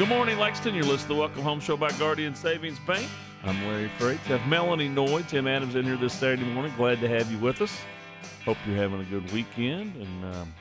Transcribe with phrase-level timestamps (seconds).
[0.00, 0.74] Good morning, Lexington.
[0.74, 3.06] You're listening to the Welcome Home Show by Guardian Savings Bank.
[3.44, 4.16] I'm Larry Freight.
[4.20, 6.72] Have Melanie Noy, Tim Adams in here this Saturday morning.
[6.78, 7.78] Glad to have you with us.
[8.46, 10.54] Hope you're having a good weekend and um,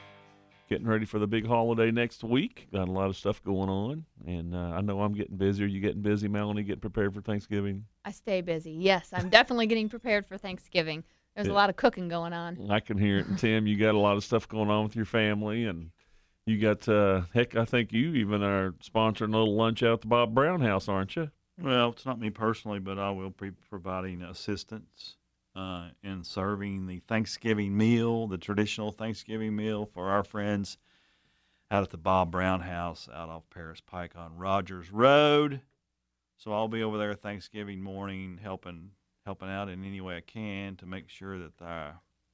[0.67, 2.67] getting ready for the big holiday next week.
[2.73, 5.63] Got a lot of stuff going on, and uh, I know I'm getting busy.
[5.63, 6.63] Are you getting busy, Melanie?
[6.63, 7.85] Getting prepared for Thanksgiving?
[8.03, 8.73] I stay busy.
[8.73, 11.05] Yes, I'm definitely getting prepared for Thanksgiving.
[11.35, 11.53] There's Yeah.
[11.53, 12.69] a lot of cooking going on.
[12.69, 13.27] I can hear it.
[13.27, 15.91] And Tim, you got a lot of stuff going on with your family, and
[16.49, 17.55] you got uh, heck.
[17.55, 20.87] I think you even are sponsoring a little lunch out at the Bob Brown House,
[20.87, 21.29] aren't you?
[21.61, 25.17] Well, it's not me personally, but I will be providing assistance
[25.55, 30.77] uh, in serving the Thanksgiving meal, the traditional Thanksgiving meal for our friends
[31.69, 35.61] out at the Bob Brown House out off Paris Pike on Rogers Road.
[36.37, 38.91] So I'll be over there Thanksgiving morning helping
[39.25, 41.91] helping out in any way I can to make sure that the,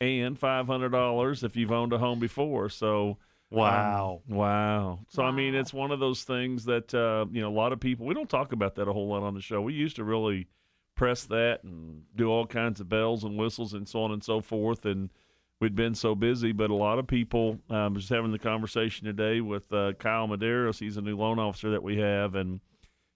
[0.00, 2.68] and five hundred dollars if you've owned a home before.
[2.70, 3.18] So
[3.50, 4.22] Wow.
[4.30, 4.98] um, wow.
[5.08, 7.80] So I mean, it's one of those things that uh, you know a lot of
[7.80, 8.06] people.
[8.06, 9.60] We don't talk about that a whole lot on the show.
[9.60, 10.46] We used to really
[10.94, 14.40] press that and do all kinds of bells and whistles and so on and so
[14.40, 14.86] forth.
[14.86, 15.10] And
[15.60, 17.58] we'd been so busy, but a lot of people.
[17.70, 20.78] Um, just having the conversation today with uh, Kyle Medeiros.
[20.78, 22.60] He's a new loan officer that we have, and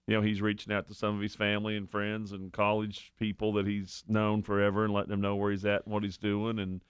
[0.07, 3.53] you know he's reaching out to some of his family and friends and college people
[3.53, 6.59] that he's known forever and letting them know where he's at and what he's doing.
[6.59, 6.81] And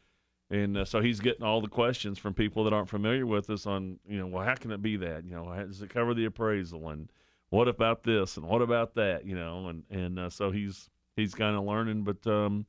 [0.49, 3.65] and uh, so he's getting all the questions from people that aren't familiar with us
[3.65, 5.25] on you know well how can it be that?
[5.25, 6.89] You know does it cover the appraisal?
[6.89, 7.11] And
[7.49, 8.37] what about this?
[8.37, 9.25] And what about that?
[9.25, 12.03] You know and and uh, so he's he's kind of learning.
[12.03, 12.65] But um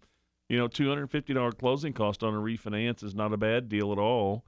[0.48, 3.68] you know two hundred fifty dollar closing cost on a refinance is not a bad
[3.68, 4.44] deal at all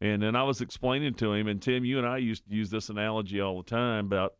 [0.00, 2.70] and then I was explaining to him and Tim you and I used to use
[2.70, 4.34] this analogy all the time about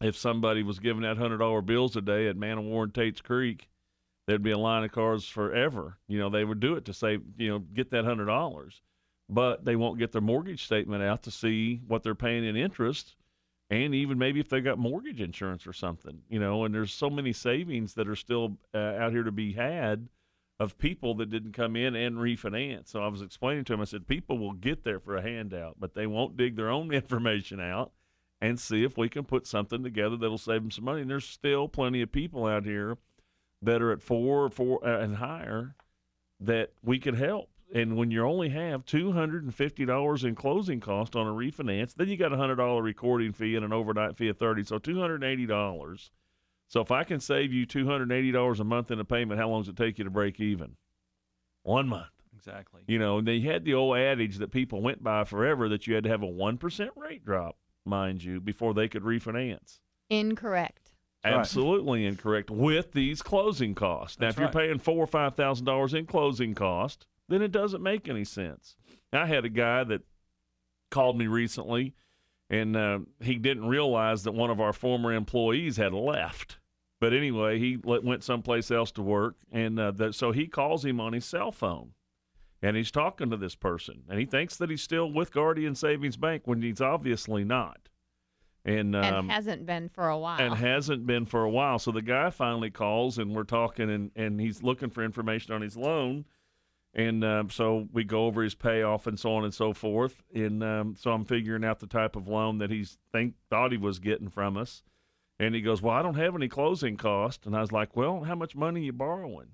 [0.00, 2.94] if somebody was giving out hundred dollar bills a day at Man o' War and
[2.94, 3.68] Tate's Creek,
[4.26, 5.98] there'd be a line of cars forever.
[6.08, 8.80] You know, they would do it to save, you know, get that hundred dollars,
[9.28, 13.16] but they won't get their mortgage statement out to see what they're paying in interest,
[13.68, 16.22] and even maybe if they got mortgage insurance or something.
[16.30, 19.52] You know, and there's so many savings that are still uh, out here to be
[19.52, 20.08] had
[20.60, 22.88] of people that didn't come in and refinance.
[22.88, 25.76] So I was explaining to him, I said, people will get there for a handout,
[25.80, 27.92] but they won't dig their own information out
[28.42, 31.00] and see if we can put something together that'll save them some money.
[31.00, 32.98] And there's still plenty of people out here
[33.62, 35.76] that are at four or four uh, and higher
[36.40, 37.48] that we could help.
[37.72, 41.30] And when you only have two hundred and fifty dollars in closing cost on a
[41.30, 44.64] refinance, then you got a hundred dollar recording fee and an overnight fee of thirty,
[44.64, 46.10] so two hundred and eighty dollars.
[46.70, 49.04] So if I can save you two hundred and eighty dollars a month in a
[49.04, 50.76] payment, how long does it take you to break even?
[51.64, 52.12] One month.
[52.32, 52.82] Exactly.
[52.86, 55.96] You know, and they had the old adage that people went by forever that you
[55.96, 59.80] had to have a one percent rate drop, mind you, before they could refinance.
[60.08, 60.92] Incorrect.
[61.24, 61.40] That's right.
[61.40, 64.20] Absolutely incorrect with these closing costs.
[64.20, 64.68] Now, That's if you're right.
[64.68, 68.76] paying four or five thousand dollars in closing cost, then it doesn't make any sense.
[69.12, 70.02] I had a guy that
[70.88, 71.94] called me recently,
[72.48, 76.58] and uh, he didn't realize that one of our former employees had left.
[77.00, 81.14] But anyway, he went someplace else to work, and uh, so he calls him on
[81.14, 81.92] his cell phone,
[82.60, 86.18] and he's talking to this person, and he thinks that he's still with Guardian Savings
[86.18, 87.88] Bank when he's obviously not.
[88.62, 90.38] And, um, and hasn't been for a while.
[90.38, 91.78] and hasn't been for a while.
[91.78, 95.62] So the guy finally calls, and we're talking, and, and he's looking for information on
[95.62, 96.26] his loan.
[96.92, 100.22] And um, so we go over his payoff and so on and so forth.
[100.34, 103.78] And um, so I'm figuring out the type of loan that he's think thought he
[103.78, 104.82] was getting from us.
[105.40, 108.24] And he goes, "Well, I don't have any closing cost." And I was like, "Well,
[108.24, 109.48] how much money you borrowing?"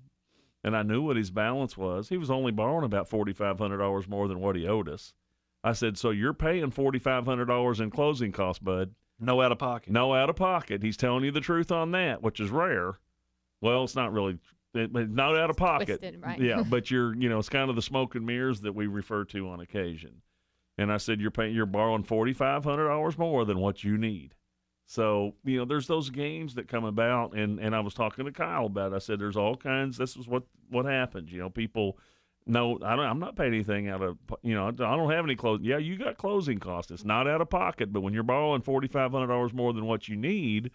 [0.61, 2.09] And I knew what his balance was.
[2.09, 5.13] He was only borrowing about forty five hundred dollars more than what he owed us.
[5.63, 9.53] I said, "So you're paying forty five hundred dollars in closing costs, bud?" No out
[9.53, 9.91] of pocket.
[9.93, 10.83] No out of pocket.
[10.83, 12.99] He's telling you the truth on that, which is rare.
[13.61, 14.37] Well, it's not really,
[14.73, 15.99] it, not out of pocket.
[15.99, 16.39] Twisted, right.
[16.39, 19.23] Yeah, but you're, you know, it's kind of the smoke and mirrors that we refer
[19.25, 20.21] to on occasion.
[20.77, 23.97] And I said, you're paying, you're borrowing forty five hundred dollars more than what you
[23.97, 24.35] need.
[24.89, 28.31] So you know, there's those games that come about, and and I was talking to
[28.31, 28.93] Kyle about.
[28.93, 28.95] It.
[28.95, 29.97] I said, there's all kinds.
[29.97, 31.31] This is what what happens.
[31.31, 31.99] You know, people.
[32.49, 33.05] No, I don't.
[33.05, 34.17] I'm not paying anything out of.
[34.41, 35.65] You know, I don't have any closing.
[35.65, 36.91] Yeah, you got closing costs.
[36.91, 39.85] It's not out of pocket, but when you're borrowing forty five hundred dollars more than
[39.85, 40.71] what you need,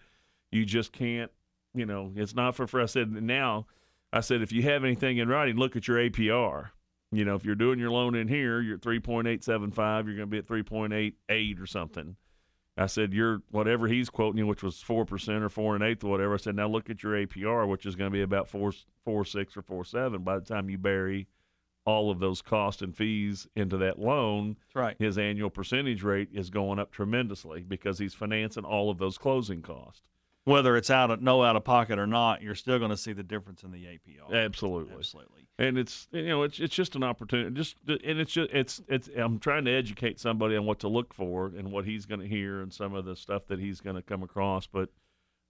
[0.51, 1.31] you just can't.
[1.73, 2.83] You know, it's not for free.
[2.83, 3.65] I said now.
[4.13, 6.69] I said, if you have anything in writing, look at your APR.
[7.11, 10.25] You know, if you're doing your loan in here, you're at 3.875, you're going to
[10.27, 12.15] be at 3.88 or something.
[12.75, 16.09] I said, you're whatever he's quoting you, which was 4% or 4 and 8th or
[16.09, 16.33] whatever.
[16.33, 18.71] I said, now look at your APR, which is going to be about 4,
[19.05, 21.27] 4 6 or 4 7 by the time you bury
[21.85, 24.57] all of those costs and fees into that loan.
[24.59, 24.95] That's right.
[24.97, 29.61] His annual percentage rate is going up tremendously because he's financing all of those closing
[29.61, 30.07] costs.
[30.45, 33.13] Whether it's out of no out of pocket or not, you're still going to see
[33.13, 34.33] the difference in the APR.
[34.33, 34.95] Absolutely.
[34.95, 35.42] Absolutely.
[35.67, 39.09] And it's you know it's it's just an opportunity just and it's just it's it's
[39.17, 42.27] i'm trying to educate somebody on what to look for and what he's going to
[42.27, 44.67] hear and some of the stuff that he's going to come across.
[44.67, 44.89] But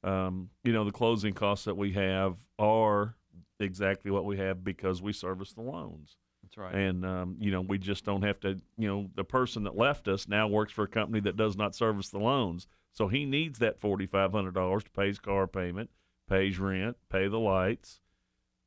[0.04, 3.16] um, you know the closing costs that we have are
[3.60, 6.18] exactly what we have because we service the loans.
[6.44, 6.76] That's right.
[6.76, 10.08] and um, you know we just don't have to you know the person that left
[10.08, 12.68] us now works for a company that does not service the loans.
[12.96, 15.90] So he needs that $4500 to pay his car payment
[16.30, 18.00] pay his rent pay the lights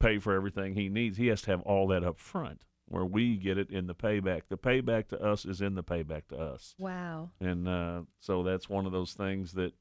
[0.00, 3.36] pay for everything he needs he has to have all that up front where we
[3.36, 6.74] get it in the payback the payback to us is in the payback to us
[6.78, 7.30] Wow.
[7.40, 9.72] and uh, so that's one of those things that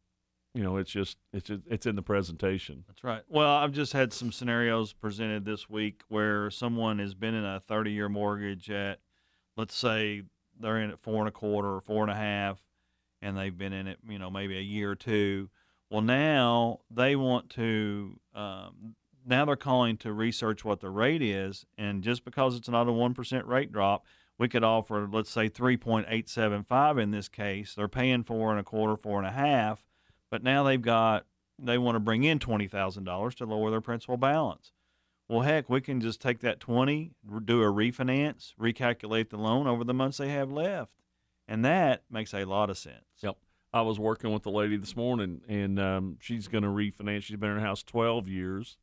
[0.53, 3.23] you know it's just it's just, it's in the presentation That's right.
[3.27, 7.59] Well, I've just had some scenarios presented this week where someone has been in a
[7.67, 8.99] 30 year mortgage at,
[9.57, 10.21] let's say
[10.57, 12.61] they're in at four and a quarter or four and a half,
[13.21, 15.49] and they've been in it, you know, maybe a year or two.
[15.91, 18.95] Well, now they want to, um,
[19.25, 21.65] now they're calling to research what the rate is.
[21.77, 24.05] And just because it's not a 1% rate drop,
[24.37, 27.73] we could offer, let's say, 3.875 in this case.
[27.73, 29.85] They're paying four and a quarter, four and a half,
[30.29, 31.25] but now they've got
[31.57, 34.71] they want to bring in twenty thousand dollars to lower their principal balance.
[35.29, 37.11] Well, heck, we can just take that twenty,
[37.45, 41.01] do a refinance, recalculate the loan over the months they have left,
[41.47, 43.05] and that makes a lot of sense.
[43.21, 43.37] Yep.
[43.73, 47.23] I was working with a lady this morning, and um, she's going to refinance.
[47.23, 48.77] She's been in her house 12 years.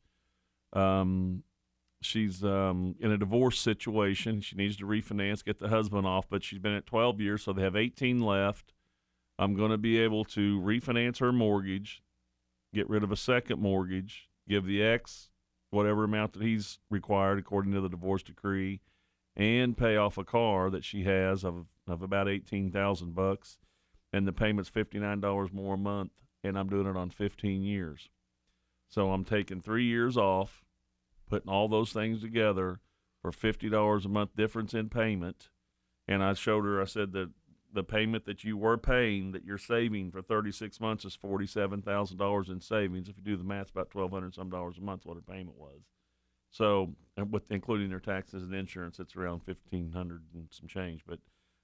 [0.73, 1.43] Um,
[2.01, 4.41] she's um, in a divorce situation.
[4.41, 7.53] She needs to refinance, get the husband off, but she's been at 12 years, so
[7.53, 8.73] they have 18 left.
[9.39, 12.03] I'm going to be able to refinance her mortgage,
[12.73, 15.29] get rid of a second mortgage, give the ex
[15.71, 18.79] whatever amount that he's required according to the divorce decree,
[19.35, 23.57] and pay off a car that she has of of about 18,000 bucks
[24.13, 26.11] and the payment's fifty nine dollars more a month,
[26.43, 28.09] and I'm doing it on fifteen years.
[28.87, 30.62] So I'm taking three years off,
[31.33, 32.79] putting all those things together
[33.19, 35.49] for fifty dollars a month difference in payment.
[36.07, 37.31] And I showed her, I said that
[37.73, 41.47] the payment that you were paying that you're saving for thirty six months is forty
[41.47, 43.09] seven thousand dollars in savings.
[43.09, 45.57] If you do the math, about twelve hundred some dollars a month what her payment
[45.57, 45.81] was.
[46.51, 46.93] So
[47.31, 51.01] with including their taxes and insurance, it's around fifteen hundred and some change.
[51.07, 51.17] But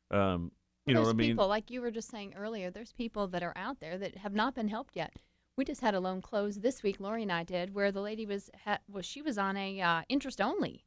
[0.09, 0.51] um,
[0.87, 1.29] you know what I mean?
[1.29, 2.71] people like you were just saying earlier.
[2.71, 5.13] There's people that are out there that have not been helped yet.
[5.59, 7.01] We just had a loan close this week.
[7.01, 10.03] Lori and I did, where the lady was ha- was she was on a uh,
[10.07, 10.85] interest only.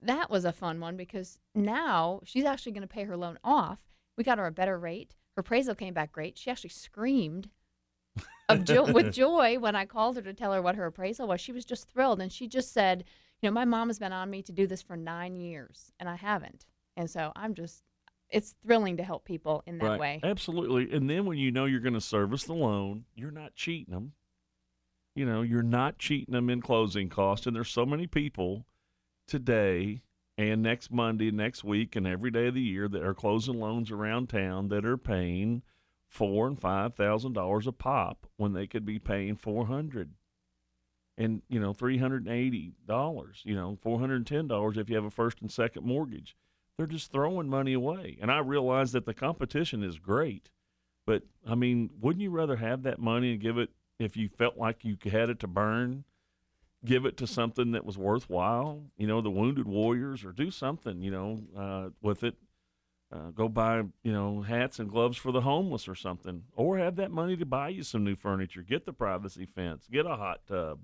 [0.00, 3.80] That was a fun one because now she's actually going to pay her loan off.
[4.16, 5.16] We got her a better rate.
[5.34, 6.38] Her appraisal came back great.
[6.38, 7.50] She actually screamed
[8.48, 11.40] of jo- with joy when I called her to tell her what her appraisal was.
[11.40, 13.02] She was just thrilled, and she just said,
[13.42, 16.08] "You know, my mom has been on me to do this for nine years, and
[16.08, 16.64] I haven't."
[16.96, 17.82] And so I'm just,
[18.30, 20.00] it's thrilling to help people in that right.
[20.00, 20.20] way.
[20.22, 20.94] Absolutely.
[20.94, 24.12] And then when you know you're going to service the loan, you're not cheating them.
[25.14, 27.46] You know, you're not cheating them in closing costs.
[27.46, 28.66] And there's so many people
[29.28, 30.02] today
[30.36, 33.90] and next Monday, next week, and every day of the year that are closing loans
[33.92, 35.62] around town that are paying
[36.08, 40.12] four and five thousand dollars a pop when they could be paying four hundred
[41.18, 44.76] and you know three hundred and eighty dollars you know four hundred and ten dollars
[44.76, 46.36] if you have a first and second mortgage
[46.76, 48.18] they're just throwing money away.
[48.20, 50.50] And I realize that the competition is great,
[51.06, 54.56] but I mean, wouldn't you rather have that money and give it if you felt
[54.56, 56.04] like you had it to burn?
[56.84, 61.00] Give it to something that was worthwhile, you know, the wounded warriors, or do something,
[61.00, 62.36] you know, uh, with it.
[63.10, 66.96] Uh, go buy, you know, hats and gloves for the homeless or something, or have
[66.96, 68.62] that money to buy you some new furniture.
[68.62, 70.80] Get the privacy fence, get a hot tub,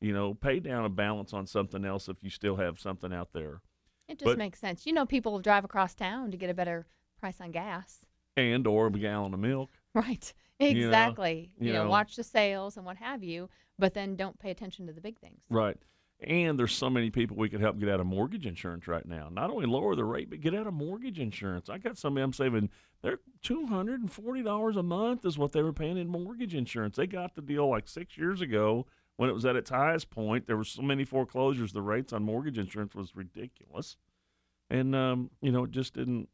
[0.00, 3.32] you know, pay down a balance on something else if you still have something out
[3.32, 3.60] there.
[4.08, 4.86] It just But- makes sense.
[4.86, 6.86] You know, people will drive across town to get a better
[7.18, 8.04] price on gas.
[8.36, 9.70] and or a gallon of milk.
[9.94, 10.32] Right.
[10.60, 11.50] You know, Exactly.
[11.58, 11.90] You, you know, know.
[11.90, 15.18] watch the sales and what have you, but then don't pay attention to the big
[15.18, 15.40] things.
[15.50, 15.76] Right.
[16.20, 19.28] And there's so many people we could help get out of mortgage insurance right now.
[19.30, 21.68] Not only lower the rate, but get out of mortgage insurance.
[21.68, 22.70] I got somebody I'm saving.
[23.02, 26.54] They're two hundred and forty dollars a month is what they were paying in mortgage
[26.54, 26.96] insurance.
[26.96, 30.46] They got the deal like six years ago when it was at its highest point.
[30.46, 31.72] There were so many foreclosures.
[31.72, 33.96] The rates on mortgage insurance was ridiculous,
[34.70, 36.28] and um, you know it just didn't.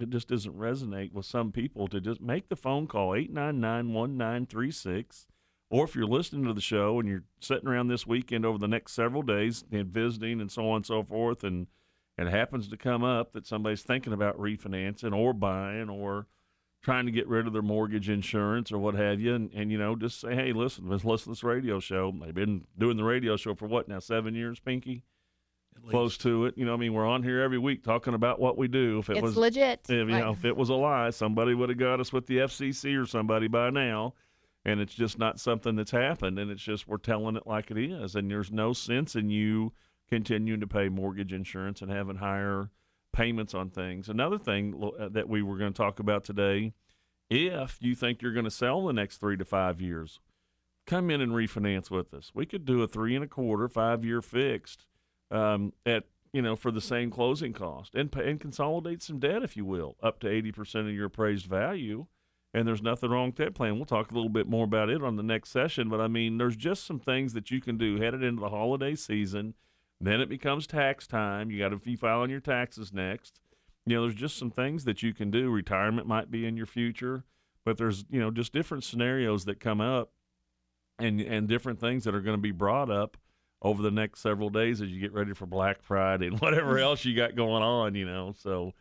[0.00, 3.60] It just doesn't resonate with some people to just make the phone call eight nine
[3.60, 5.26] nine one nine three six
[5.72, 8.68] or if you're listening to the show and you're sitting around this weekend over the
[8.68, 11.66] next several days and visiting and so on and so forth, and
[12.18, 16.26] and it happens to come up that somebody's thinking about refinancing or buying or
[16.82, 19.78] trying to get rid of their mortgage insurance or what have you, and, and you
[19.78, 22.12] know, just say, hey, listen, let's listen to this radio show.
[22.20, 25.04] They've been doing the radio show for what now, seven years, Pinky?
[25.88, 26.56] Close to it.
[26.56, 28.98] You know, I mean, we're on here every week talking about what we do.
[28.98, 29.80] If it it's was legit.
[29.84, 30.20] if, you Right.
[30.20, 33.06] know, if it was a lie, somebody would have got us with the FCC or
[33.06, 34.14] somebody by now.
[34.64, 36.38] And it's just not something that's happened.
[36.38, 38.14] And it's just we're telling it like it is.
[38.14, 39.72] And there's no sense in you
[40.08, 42.70] continuing to pay mortgage insurance and having higher
[43.12, 44.08] payments on things.
[44.08, 46.72] Another thing uh, that we were going to talk about today
[47.30, 50.20] if you think you're going to sell in the next three to five years,
[50.86, 52.30] come in and refinance with us.
[52.34, 54.84] We could do a three and a quarter, five year fixed
[55.30, 59.56] um, at you know for the same closing cost and and consolidate some debt if
[59.56, 62.06] you will up to 80% of your appraised value
[62.54, 65.02] and there's nothing wrong with that plan we'll talk a little bit more about it
[65.02, 68.00] on the next session but i mean there's just some things that you can do
[68.00, 69.54] headed into the holiday season
[70.06, 73.40] then it becomes tax time you got to be filing your taxes next
[73.86, 76.66] you know there's just some things that you can do retirement might be in your
[76.66, 77.24] future
[77.64, 80.12] but there's you know just different scenarios that come up
[80.98, 83.16] and and different things that are going to be brought up
[83.62, 86.82] over the next several days as you get ready for Black Friday and whatever mm-hmm.
[86.82, 88.34] else you got going on, you know.
[88.36, 88.72] So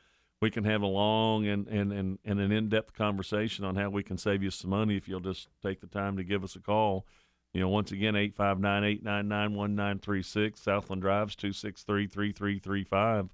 [0.41, 3.89] we can have a long and, and, and, and an in depth conversation on how
[3.89, 6.55] we can save you some money if you'll just take the time to give us
[6.55, 7.05] a call.
[7.53, 13.29] You know, once again, 859 899 1936, Southland Drives 263 3335.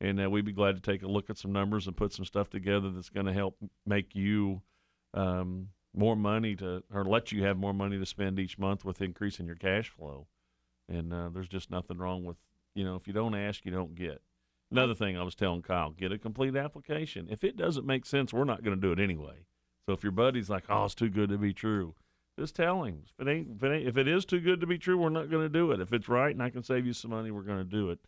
[0.00, 2.24] And uh, we'd be glad to take a look at some numbers and put some
[2.24, 3.56] stuff together that's going to help
[3.86, 4.62] make you
[5.14, 9.00] um, more money to, or let you have more money to spend each month with
[9.00, 10.26] increasing your cash flow.
[10.88, 12.36] And uh, there's just nothing wrong with,
[12.74, 14.22] you know, if you don't ask, you don't get.
[14.70, 17.28] Another thing I was telling Kyle, get a complete application.
[17.30, 19.46] If it doesn't make sense, we're not going to do it anyway.
[19.86, 21.94] So if your buddy's like, "Oh, it's too good to be true,"
[22.38, 23.02] just tell him.
[23.18, 25.08] If it ain't, if it, ain't, if it is too good to be true, we're
[25.08, 25.80] not going to do it.
[25.80, 27.98] If it's right and I can save you some money, we're going to do it.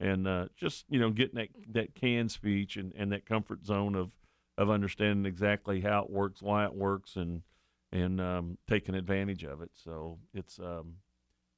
[0.00, 3.94] And uh, just you know, getting that that can speech and, and that comfort zone
[3.94, 4.12] of
[4.56, 7.42] of understanding exactly how it works, why it works, and
[7.90, 9.70] and um, taking advantage of it.
[9.74, 10.96] So it's um,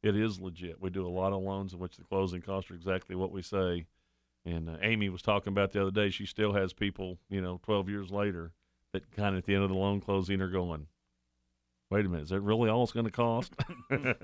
[0.02, 0.80] it is legit.
[0.80, 3.42] We do a lot of loans in which the closing costs are exactly what we
[3.42, 3.86] say.
[4.44, 6.08] And uh, Amy was talking about the other day.
[6.08, 8.52] She still has people, you know, 12 years later,
[8.92, 10.86] that kind of at the end of the loan closing are going,
[11.90, 13.52] "Wait a minute, is that really all it's going to cost?"
[13.90, 14.14] I know.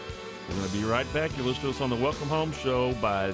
[0.49, 1.37] We're going to be right back.
[1.37, 3.33] You listen to us on the Welcome Home Show by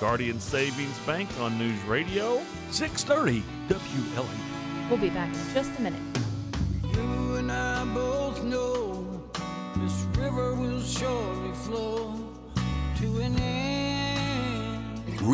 [0.00, 2.42] Guardian Savings Bank on News Radio.
[2.70, 4.26] 630 WLA.
[4.90, 6.00] We'll be back in just a minute.
[6.94, 9.22] You and I both know
[9.76, 11.13] this river will surely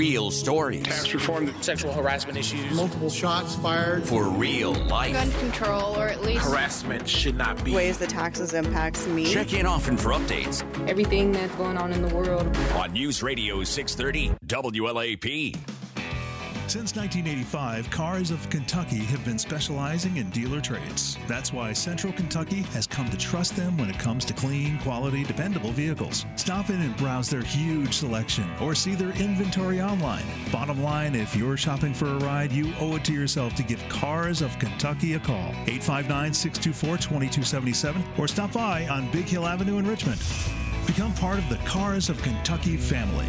[0.00, 2.72] Real stories tax reform, sexual harassment issues.
[2.74, 4.02] multiple shots fired.
[4.02, 5.12] for real life.
[5.12, 7.74] gun control or at least Harassment should not be.
[7.74, 9.26] ways the taxes impacts me.
[9.26, 12.46] Check in often for updates everything that's going on in the world.
[12.74, 15.58] on News Radio 630 WLAP.
[16.70, 21.18] Since 1985, Cars of Kentucky have been specializing in dealer trades.
[21.26, 25.24] That's why Central Kentucky has come to trust them when it comes to clean, quality,
[25.24, 26.26] dependable vehicles.
[26.36, 30.22] Stop in and browse their huge selection or see their inventory online.
[30.52, 33.82] Bottom line, if you're shopping for a ride, you owe it to yourself to give
[33.88, 35.50] Cars of Kentucky a call.
[35.66, 40.22] 859 624 2277 or stop by on Big Hill Avenue in Richmond.
[40.86, 43.26] Become part of the Cars of Kentucky family.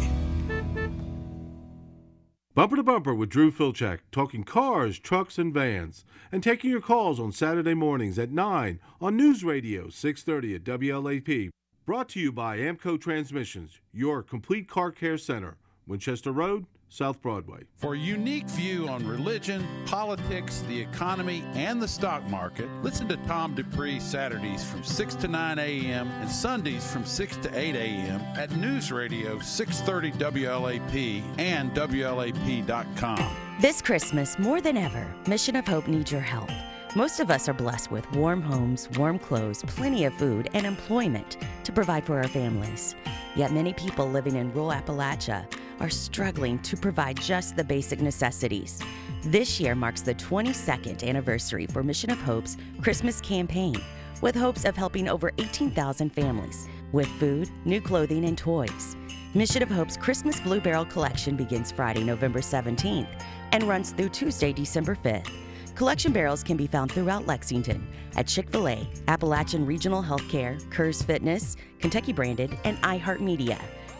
[2.54, 7.18] Bumper to Bumper with Drew Filchak, talking cars, trucks, and vans, and taking your calls
[7.18, 11.48] on Saturday mornings at 9 on News Radio 630 at WLAP.
[11.86, 15.56] Brought to you by AAMCO Transmissions, your complete car care center,
[15.86, 17.60] Winchester Road, South Broadway.
[17.78, 23.16] For a unique view on religion, politics, the economy, and the stock market, listen to
[23.28, 26.08] Tom Dupree Saturdays from 6 to 9 a.m.
[26.20, 28.20] and Sundays from 6 to 8 a.m.
[28.36, 33.36] at News Radio 630 WLAP and WLAP.com.
[33.60, 36.50] This Christmas, more than ever, Mission of Hope needs your help.
[36.94, 41.38] Most of us are blessed with warm homes, warm clothes, plenty of food, and employment
[41.64, 42.94] to provide for our families.
[43.34, 45.46] Yet many people living in rural Appalachia
[45.80, 48.78] are struggling to provide just the basic necessities.
[49.22, 53.80] This year marks the 22nd anniversary for Mission of Hope's Christmas campaign,
[54.20, 58.96] with hopes of helping over 18,000 families with food, new clothing, and toys.
[59.32, 63.08] Mission of Hope's Christmas Blue Barrel collection begins Friday, November 17th
[63.52, 65.30] and runs through Tuesday, December 5th.
[65.74, 67.86] Collection barrels can be found throughout Lexington
[68.16, 73.58] at Chick fil A, Appalachian Regional Healthcare, Kerrs Fitness, Kentucky Branded, and iHeartMedia.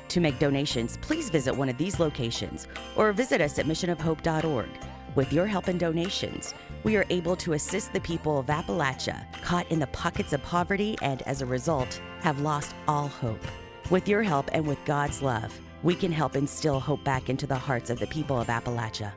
[0.08, 4.68] To make donations, please visit one of these locations or visit us at missionofhope.org.
[5.14, 6.52] With your help and donations,
[6.84, 10.96] we are able to assist the people of Appalachia caught in the pockets of poverty
[11.00, 13.44] and, as a result, have lost all hope.
[13.88, 17.56] With your help and with God's love, we can help instill hope back into the
[17.56, 19.12] hearts of the people of Appalachia.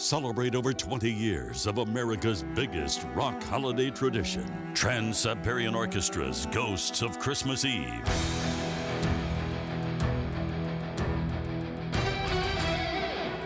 [0.00, 4.50] Celebrate over 20 years of America's biggest rock holiday tradition.
[4.72, 8.02] Trans Siberian Orchestra's Ghosts of Christmas Eve.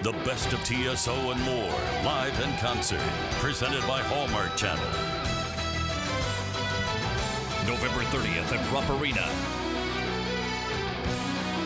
[0.04, 3.00] The best of TSO and more, live in concert,
[3.40, 4.84] presented by Hallmark Channel.
[7.66, 9.63] November 30th at Rupp Arena.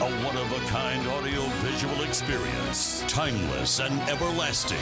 [0.01, 4.79] A one of a kind audio visual experience, timeless and everlasting.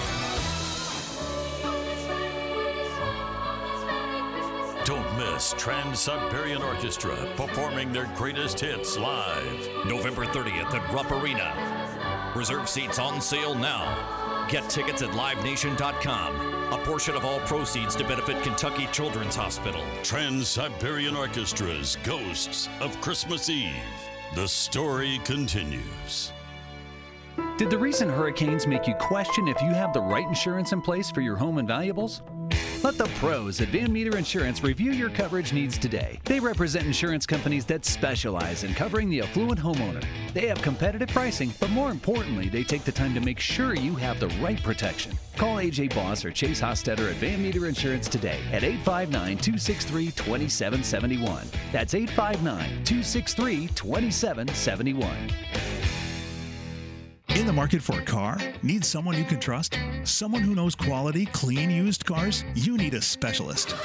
[4.84, 9.68] Don't miss Trans Siberian Orchestra performing their greatest hits live.
[9.86, 12.32] November 30th at Rupp Arena.
[12.36, 14.46] Reserve seats on sale now.
[14.50, 16.72] Get tickets at livenation.com.
[16.74, 19.82] A portion of all proceeds to benefit Kentucky Children's Hospital.
[20.02, 23.72] Trans Siberian Orchestra's Ghosts of Christmas Eve.
[24.34, 26.32] The story continues.
[27.56, 31.10] Did the recent hurricanes make you question if you have the right insurance in place
[31.10, 32.22] for your home and valuables?
[32.82, 36.20] Let the pros at Van Meter Insurance review your coverage needs today.
[36.24, 40.04] They represent insurance companies that specialize in covering the affluent homeowner.
[40.34, 43.94] They have competitive pricing, but more importantly, they take the time to make sure you
[43.96, 45.18] have the right protection.
[45.36, 51.46] Call AJ Boss or Chase Hostetter at Van Meter Insurance today at 859 263 2771.
[51.72, 55.75] That's 859 263 2771.
[57.36, 58.38] In the market for a car?
[58.62, 59.78] Need someone you can trust?
[60.04, 62.44] Someone who knows quality, clean used cars?
[62.54, 63.76] You need a specialist.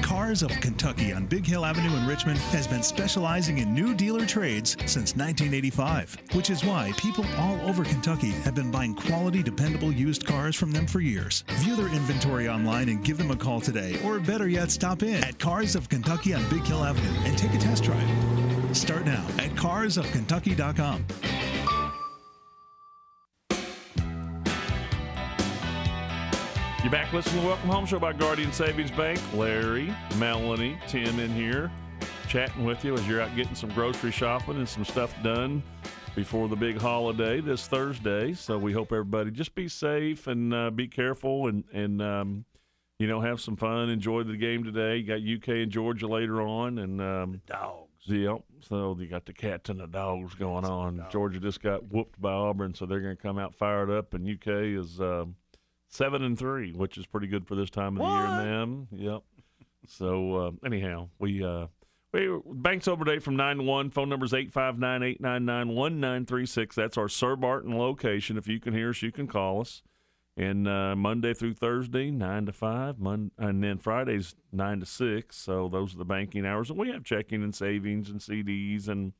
[0.00, 4.24] Cars of Kentucky on Big Hill Avenue in Richmond has been specializing in new dealer
[4.24, 9.92] trades since 1985, which is why people all over Kentucky have been buying quality, dependable
[9.92, 11.44] used cars from them for years.
[11.56, 15.22] View their inventory online and give them a call today, or better yet, stop in
[15.22, 18.08] at Cars of Kentucky on Big Hill Avenue and take a test drive.
[18.74, 21.04] Start now at carsofkentucky.com.
[26.84, 29.18] You're back listening to the Welcome Home Show by Guardian Savings Bank.
[29.32, 31.72] Larry, Melanie, Tim in here
[32.28, 35.62] chatting with you as you're out getting some grocery shopping and some stuff done
[36.14, 38.34] before the big holiday this Thursday.
[38.34, 42.44] So we hope everybody just be safe and uh, be careful and, and um,
[42.98, 43.88] you know, have some fun.
[43.88, 44.98] Enjoy the game today.
[44.98, 46.76] You got UK and Georgia later on.
[46.76, 47.88] and um, Dogs.
[48.04, 48.42] Yep.
[48.60, 51.02] So you got the cats and the dogs going on.
[51.10, 54.12] Georgia just got whooped by Auburn, so they're going to come out fired up.
[54.12, 55.36] And UK is um,
[55.94, 58.44] seven and three, which is pretty good for this time of the year.
[58.44, 59.22] Them, yep.
[59.86, 61.68] So uh, anyhow, we uh,
[62.12, 63.90] we banks over today from nine to one.
[63.90, 66.74] Phone number is eight five nine eight nine nine one nine three six.
[66.74, 68.36] That's our Sir Barton location.
[68.36, 69.82] If you can hear us, you can call us.
[70.36, 75.36] And uh, Monday through Thursday, nine to five, Mon- and then Fridays nine to six.
[75.36, 79.12] So those are the banking hours, and we have checking and savings and CDs and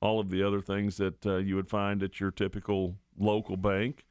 [0.00, 4.04] all of the other things that uh, you would find at your typical local bank.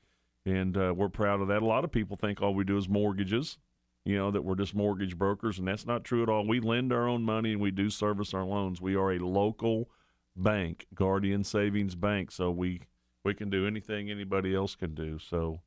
[0.45, 1.61] And uh, we're proud of that.
[1.61, 3.57] A lot of people think all we do is mortgages,
[4.05, 6.47] you know, that we're just mortgage brokers, and that's not true at all.
[6.47, 8.81] We lend our own money and we do service our loans.
[8.81, 9.89] We are a local
[10.35, 12.81] bank, Guardian Savings Bank, so we
[13.23, 15.19] we can do anything anybody else can do.
[15.19, 15.61] So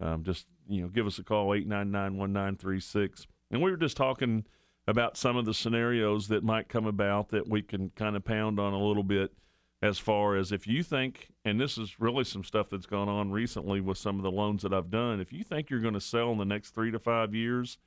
[0.00, 3.26] um, just you know, give us a call eight nine nine one nine three six.
[3.50, 4.46] And we were just talking
[4.88, 8.58] about some of the scenarios that might come about that we can kind of pound
[8.58, 9.32] on a little bit
[9.82, 13.30] as far as if you think, and this is really some stuff that's gone on
[13.30, 15.20] recently with some of the loans that I've done.
[15.20, 17.78] If you think you're going to sell in the next three to five years,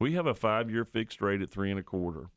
[0.00, 2.30] we have a five year fixed rate at three and a quarter.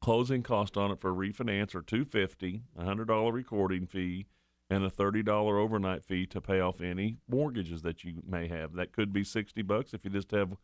[0.00, 4.26] Closing cost on it for refinance are two fifty, a hundred dollar recording fee,
[4.70, 8.74] and a thirty dollar overnight fee to pay off any mortgages that you may have.
[8.74, 10.56] That could be sixty bucks if you just have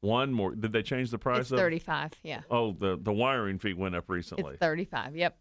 [0.00, 0.56] one more.
[0.56, 1.42] Did they change the price?
[1.42, 2.40] It's of- 35, yeah.
[2.50, 4.54] Oh, the the wiring fee went up recently.
[4.54, 5.14] It's 35.
[5.14, 5.38] Yep.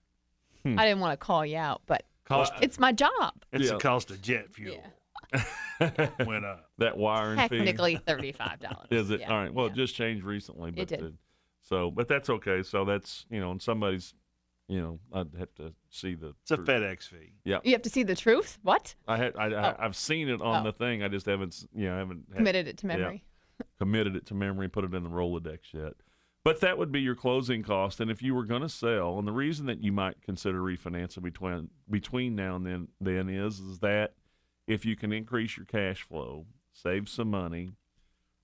[0.64, 0.78] Hmm.
[0.80, 3.34] I didn't want to call you out, but Cost- it's my job.
[3.52, 3.74] It's Yeah.
[3.74, 4.84] the cost of jet fuel.
[6.26, 6.70] Went up.
[6.78, 7.58] that wiring fee.
[7.58, 8.92] Technically $35.
[8.92, 9.54] Is it Yeah, all right?
[9.54, 11.04] Well, it just changed recently, but It did.
[11.04, 11.10] uh,
[11.62, 12.64] so, but that's okay.
[12.64, 14.14] So that's you know, and somebody's,
[14.68, 16.34] you know, I'd have to see the.
[16.42, 16.58] It's a.
[16.58, 17.34] FedEx fee.
[17.46, 18.58] Yeah, You have to see the truth?
[18.64, 18.96] What?
[19.08, 19.58] I had, I, Oh.
[19.58, 20.64] I, I've seen it on Oh.
[20.64, 21.04] the thing.
[21.04, 23.24] I just haven't, s- you know, I haven't had- Committed it to yeah, memory.
[23.78, 25.94] committed it to memory, put it in the Rolodex yet.
[26.44, 28.00] But that would be your closing cost.
[28.00, 31.22] And if you were going to sell, and the reason that you might consider refinancing
[31.22, 34.14] between between now and then then is is that
[34.68, 37.74] if you can increase your cash flow, save some money,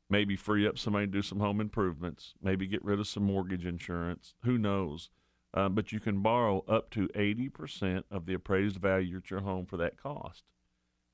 [0.10, 3.23] maybe free up some money to do some home improvements, maybe get rid of some
[3.23, 5.10] mortgage insurance, who knows?
[5.53, 9.65] Um, but you can borrow up to 80% of the appraised value at your home
[9.65, 10.43] for that cost.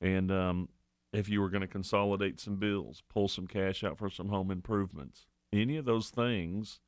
[0.00, 0.68] And um,
[1.12, 4.50] if you were going to consolidate some bills, pull some cash out for some home
[4.50, 6.80] improvements, any of those things,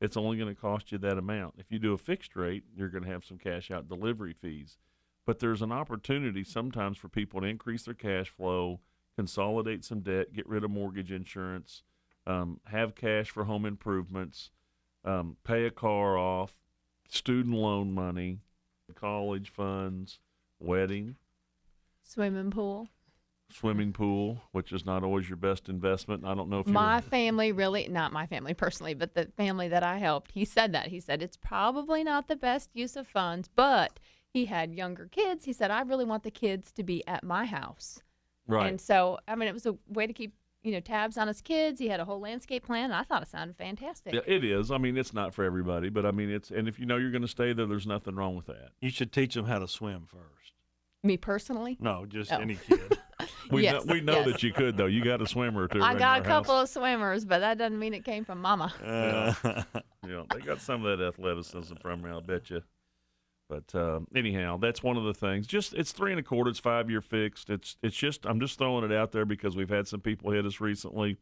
[0.00, 1.54] it's only going to cost you that amount.
[1.58, 4.78] If you do a fixed rate, you're going to have some cash out delivery fees.
[5.24, 8.80] But there's an opportunity sometimes for people to increase their cash flow,
[9.16, 11.82] consolidate some debt, get rid of mortgage insurance,
[12.26, 14.50] um, have cash for home improvements,
[15.04, 16.56] um, pay a car off,
[17.08, 18.40] student loan money,
[18.94, 20.18] college funds,
[20.58, 21.16] wedding,
[22.04, 22.88] Swimming pool.
[23.54, 26.24] Swimming pool, which is not always your best investment.
[26.24, 29.68] I don't know if you're- My family really, not my family personally, but the family
[29.68, 30.88] that I helped, he said that.
[30.88, 33.98] He said it's probably not the best use of funds, but
[34.32, 35.44] he had younger kids.
[35.44, 38.00] He said, I really want the kids to be at my house.
[38.46, 38.66] Right.
[38.68, 41.40] And so, I mean, it was a way to keep, you know, tabs on his
[41.42, 41.78] kids.
[41.78, 42.92] He had a whole landscape plan.
[42.92, 44.14] I thought it sounded fantastic.
[44.14, 44.70] Yeah, it is.
[44.70, 47.10] I mean, it's not for everybody, but I mean, it's and if you know you're
[47.10, 48.70] going to stay there, there's nothing wrong with that.
[48.80, 50.52] You should teach them how to swim first.
[51.04, 51.76] Me personally?
[51.80, 52.38] No, just Oh.
[52.38, 52.96] any kid.
[53.50, 54.26] We Yes, know, we know yes.
[54.26, 54.86] that you could though.
[54.86, 55.80] You got a swimmer or two.
[55.82, 56.74] I around got a couple house.
[56.76, 58.72] of swimmers, but that doesn't mean it came from mama.
[58.82, 59.34] Yeah.
[60.06, 62.62] yeah, they got some of that athleticism from me, I'll bet you.
[63.48, 65.46] But uh, anyhow, that's one of the things.
[65.46, 66.50] Just it's three and a quarter.
[66.50, 67.50] It's five year fixed.
[67.50, 70.46] It's it's just I'm just throwing it out there because we've had some people hit
[70.46, 71.16] us recently.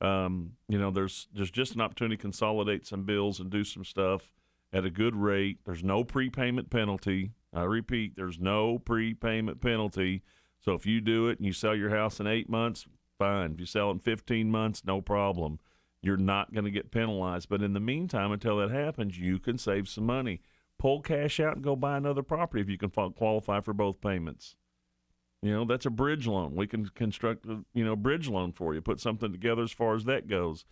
[0.00, 3.84] Um, you know, there's there's just an opportunity to consolidate some bills and do some
[3.84, 4.30] stuff
[4.72, 5.58] at a good rate.
[5.64, 7.30] There's no prepayment penalty.
[7.54, 10.22] I repeat, there's no prepayment penalty.
[10.64, 12.86] So if you do it and you sell your house in eight months,
[13.18, 13.52] fine.
[13.52, 15.58] If you sell it in 15 months, no problem.
[16.00, 17.48] You're not going to get penalized.
[17.48, 20.40] But in the meantime, until that happens, you can save some money.
[20.78, 24.56] Pull cash out and go buy another property if you can qualify for both payments.
[25.42, 26.54] You know, that's a bridge loan.
[26.54, 29.94] We can construct a, you know, bridge loan for you, put something together as far
[29.94, 30.64] as that goes.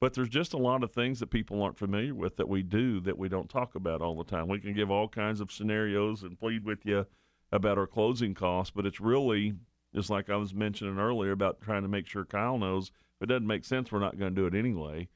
[0.00, 3.00] But there's just a lot of things that people aren't familiar with that we do
[3.00, 4.46] that we don't talk about all the time.
[4.46, 7.06] We can give all kinds of scenarios and plead with you
[7.50, 9.54] about our closing costs, but it's really
[9.94, 13.26] just like I was mentioning earlier about trying to make sure Kyle knows if it
[13.26, 15.08] doesn't make sense, we're not going to do it anyway.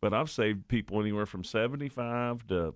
[0.00, 2.74] But I've saved people anywhere from seventy-five to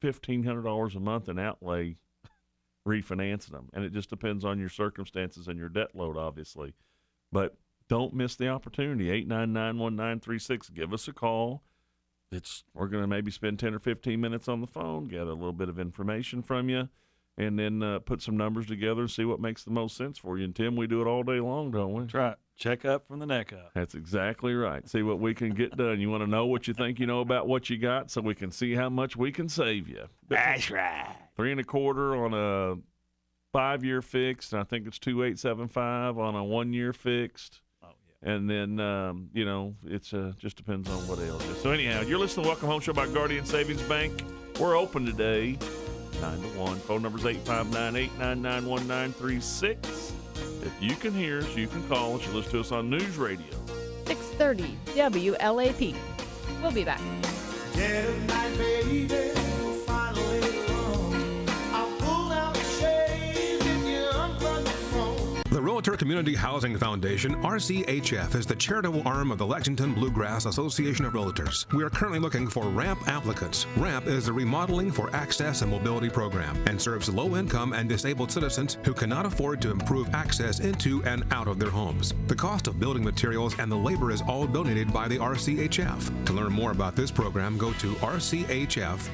[0.00, 1.96] fifteen hundred dollars a month in outlay
[2.86, 6.74] refinancing them, and it just depends on your circumstances and your debt load, obviously.
[7.32, 7.56] But
[7.88, 9.10] don't miss the opportunity.
[9.10, 10.68] Eight nine nine one nine three six.
[10.68, 11.62] Give us a call.
[12.30, 15.32] It's we're going to maybe spend ten or fifteen minutes on the phone, get a
[15.32, 16.90] little bit of information from you,
[17.38, 20.36] and then uh, put some numbers together and see what makes the most sense for
[20.36, 20.44] you.
[20.44, 22.00] And Tim, we do it all day long, don't we?
[22.02, 22.36] That's right.
[22.56, 23.70] Check up from the neck up.
[23.74, 24.86] That's exactly right.
[24.88, 26.00] See what we can get done.
[26.00, 28.34] You want to know what you think you know about what you got, so we
[28.34, 30.08] can see how much we can save you.
[30.28, 31.14] That's right.
[31.36, 32.74] Three and a quarter on a
[33.52, 34.52] five-year fixed.
[34.52, 37.60] and I think it's two eight seven five on a one-year fixed.
[37.84, 37.90] Oh
[38.24, 38.32] yeah.
[38.32, 41.44] And then um, you know it's uh, just depends on what else.
[41.62, 44.24] So anyhow, you're listening to Welcome Home Show by Guardian Savings Bank.
[44.58, 45.56] We're open today,
[46.20, 46.78] nine to one.
[46.78, 50.12] Phone number's eight five nine eight nine nine one nine three six.
[50.62, 52.26] If you can hear us, you can call us.
[52.26, 53.46] You listen to us on News Radio.
[54.06, 55.94] 630 WLAP.
[56.62, 57.00] We'll be back.
[65.96, 71.70] Community Housing Foundation, RCHF, is the charitable arm of the Lexington Bluegrass Association of Realtors.
[71.72, 73.66] We are currently looking for RAMP applicants.
[73.76, 78.30] RAMP is a remodeling for access and mobility program and serves low income and disabled
[78.30, 82.12] citizens who cannot afford to improve access into and out of their homes.
[82.26, 86.26] The cost of building materials and the labor is all donated by the RCHF.
[86.26, 89.06] To learn more about this program, go to rchf-ky.org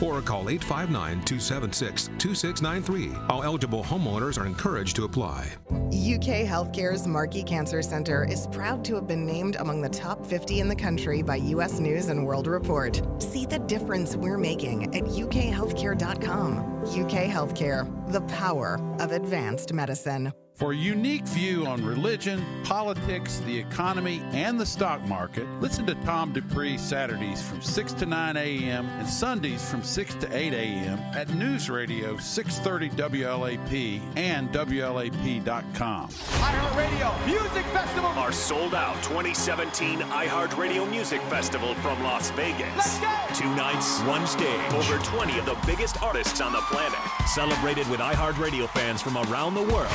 [0.00, 3.30] or call 859-276-2693.
[3.30, 5.52] All eligible homeowners are encouraged to apply.
[5.68, 10.60] UK Healthcare's Markey Cancer Center is proud to have been named among the top 50
[10.60, 11.80] in the country by U.S.
[11.80, 13.02] News and World Report.
[13.18, 16.58] See the difference we're making at ukhealthcare.com.
[16.84, 20.32] UK Healthcare, the power of advanced medicine.
[20.60, 25.94] For a unique view on religion, politics, the economy, and the stock market, listen to
[26.04, 28.86] Tom Dupree Saturdays from 6 to 9 a.m.
[28.98, 30.98] and Sundays from 6 to 8 a.m.
[31.14, 36.08] at News Radio 630 WLAP and WLAP.com.
[36.10, 38.10] iHeartRadio Music Festival.
[38.10, 42.68] Our sold out 2017 iHeartRadio Music Festival from Las Vegas.
[42.76, 43.16] Let's go!
[43.34, 44.60] Two nights, one stage.
[44.74, 46.98] Over 20 of the biggest artists on the planet.
[47.28, 49.88] Celebrated with iHeartRadio fans from around the world.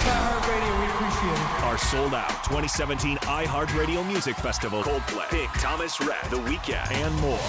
[0.55, 0.79] Radio.
[0.79, 1.63] We appreciate it.
[1.63, 7.39] Are sold out 2017 iHeartRadio Music Festival, Coldplay, Big Thomas Rhett, The Weeknd, and more.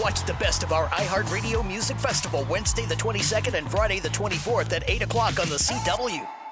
[0.00, 4.72] Watch the best of our iHeartRadio Music Festival Wednesday the 22nd and Friday the 24th
[4.72, 6.43] at 8 o'clock on the CW.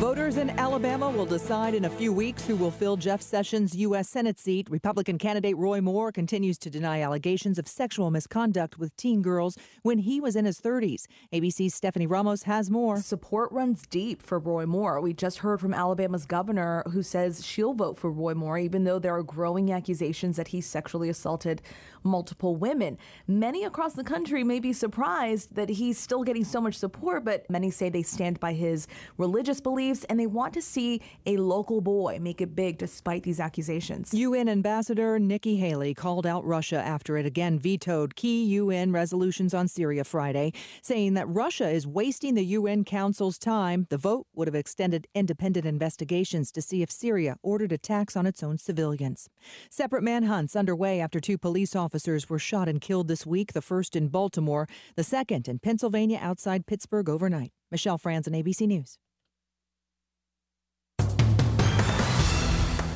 [0.00, 4.08] Voters in Alabama will decide in a few weeks who will fill Jeff Sessions' U.S.
[4.08, 4.66] Senate seat.
[4.70, 9.98] Republican candidate Roy Moore continues to deny allegations of sexual misconduct with teen girls when
[9.98, 11.04] he was in his 30s.
[11.34, 12.96] ABC's Stephanie Ramos has more.
[13.02, 15.02] Support runs deep for Roy Moore.
[15.02, 18.98] We just heard from Alabama's governor who says she'll vote for Roy Moore, even though
[18.98, 21.60] there are growing accusations that he sexually assaulted
[22.02, 22.98] multiple women.
[23.26, 27.48] Many across the country may be surprised that he's still getting so much support, but
[27.50, 28.86] many say they stand by his
[29.18, 33.40] religious beliefs and they want to see a local boy make it big despite these
[33.40, 34.14] accusations.
[34.14, 39.68] UN Ambassador Nikki Haley called out Russia after it again vetoed key UN resolutions on
[39.68, 43.86] Syria Friday, saying that Russia is wasting the UN Council's time.
[43.90, 48.42] The vote would have extended independent investigations to see if Syria ordered attacks on its
[48.42, 49.28] own civilians.
[49.68, 51.89] Separate manhunts underway after two police officers
[52.28, 56.66] were shot and killed this week, the first in Baltimore, the second in Pennsylvania outside
[56.66, 57.52] Pittsburgh overnight.
[57.70, 58.98] Michelle Franzen, ABC News.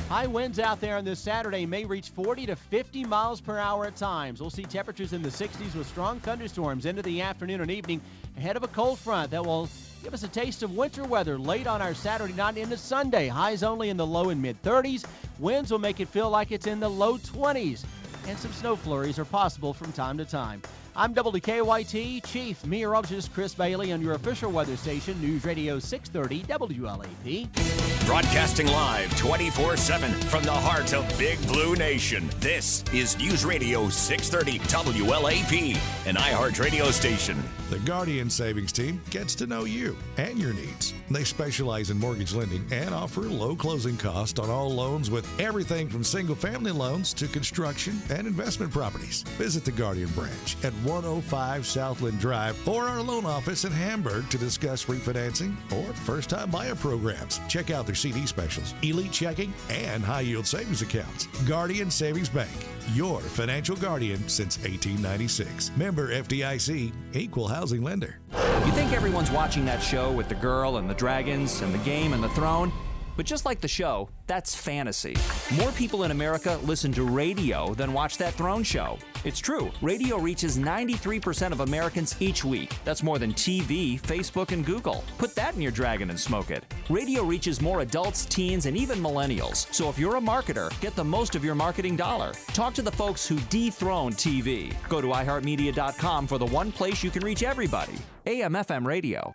[0.09, 3.85] High winds out there on this Saturday may reach 40 to 50 miles per hour
[3.85, 4.39] at times.
[4.39, 7.99] We'll see temperatures in the 60s with strong thunderstorms into the afternoon and evening
[8.37, 9.67] ahead of a cold front that will
[10.03, 13.27] give us a taste of winter weather late on our Saturday night into Sunday.
[13.27, 15.05] Highs only in the low and mid 30s.
[15.39, 17.83] Winds will make it feel like it's in the low 20s.
[18.27, 20.61] And some snow flurries are possible from time to time.
[20.95, 27.74] I'm WKYT Chief Meteorologist Chris Bailey on your official weather station, News Radio 630 WLAP.
[28.05, 32.29] Broadcasting live 24 7 from the heart of Big Blue Nation.
[32.39, 37.43] This is News Radio 630 WLAP, an iHeart radio station.
[37.71, 40.93] The Guardian Savings Team gets to know you and your needs.
[41.09, 45.89] They specialize in mortgage lending and offer low closing costs on all loans with everything
[45.89, 49.23] from single family loans to construction and investment properties.
[49.39, 54.37] Visit the Guardian branch at 105 Southland Drive or our loan office in Hamburg to
[54.37, 57.41] discuss refinancing or first time buyer programs.
[57.47, 61.27] Check out their CD specials, elite checking, and high yield savings accounts.
[61.47, 62.49] Guardian Savings Bank,
[62.93, 65.71] your financial guardian since 1896.
[65.77, 68.19] Member FDIC, equal housing lender.
[68.65, 72.13] You think everyone's watching that show with the girl and the dragons and the game
[72.13, 72.71] and the throne?
[73.15, 75.15] But just like the show, that's fantasy.
[75.55, 78.97] More people in America listen to radio than watch that throne show.
[79.23, 79.71] It's true.
[79.81, 82.75] Radio reaches 93% of Americans each week.
[82.83, 85.03] That's more than TV, Facebook, and Google.
[85.17, 86.63] Put that in your dragon and smoke it.
[86.89, 89.73] Radio reaches more adults, teens, and even millennials.
[89.73, 92.33] So if you're a marketer, get the most of your marketing dollar.
[92.53, 94.73] Talk to the folks who dethrone TV.
[94.89, 97.95] Go to iHeartMedia.com for the one place you can reach everybody.
[98.25, 99.33] AM FM Radio.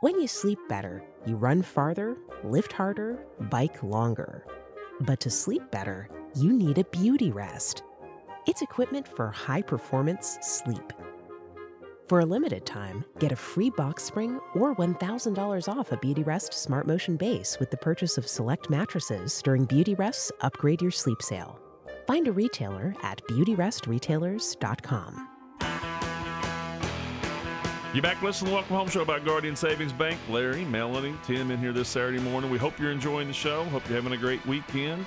[0.00, 3.18] When you sleep better, you run farther, lift harder,
[3.50, 4.44] bike longer.
[5.00, 7.82] But to sleep better, you need a beauty rest.
[8.46, 10.92] It's equipment for high performance sleep.
[12.08, 16.54] For a limited time, get a free box spring or $1,000 off a Beauty Rest
[16.54, 21.20] Smart Motion base with the purchase of select mattresses during Beauty Rest's Upgrade Your Sleep
[21.20, 21.58] sale.
[22.06, 25.37] Find a retailer at beautyrestretailers.com.
[27.98, 30.20] You back listening to the Welcome Home Show about Guardian Savings Bank.
[30.28, 32.48] Larry, Melanie, Tim in here this Saturday morning.
[32.48, 33.64] We hope you're enjoying the show.
[33.64, 35.04] Hope you're having a great weekend.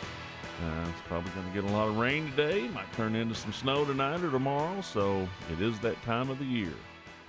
[0.62, 2.68] Uh, it's probably going to get a lot of rain today.
[2.68, 4.82] Might turn into some snow tonight or tomorrow.
[4.82, 6.74] So it is that time of the year.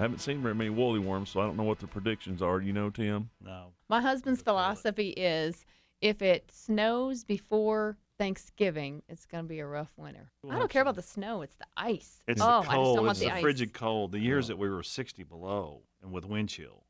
[0.01, 2.59] Haven't seen very many woolly worms, so I don't know what the predictions are.
[2.59, 3.31] Do you know, Tim?
[3.40, 3.66] No.
[3.88, 5.64] My husband's philosophy is
[6.01, 10.31] if it snows before Thanksgiving, it's going to be a rough winter.
[10.48, 12.22] I don't care about the snow; it's the ice.
[12.29, 12.96] It's oh, the I just cold.
[12.96, 13.40] don't want it's the, the ice.
[13.42, 14.12] frigid cold.
[14.12, 16.85] The years that we were 60 below and with wind chill,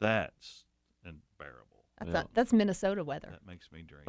[0.00, 0.64] that's
[1.04, 1.84] unbearable.
[1.98, 3.28] That's, a- that's Minnesota weather.
[3.30, 4.08] That makes me drink.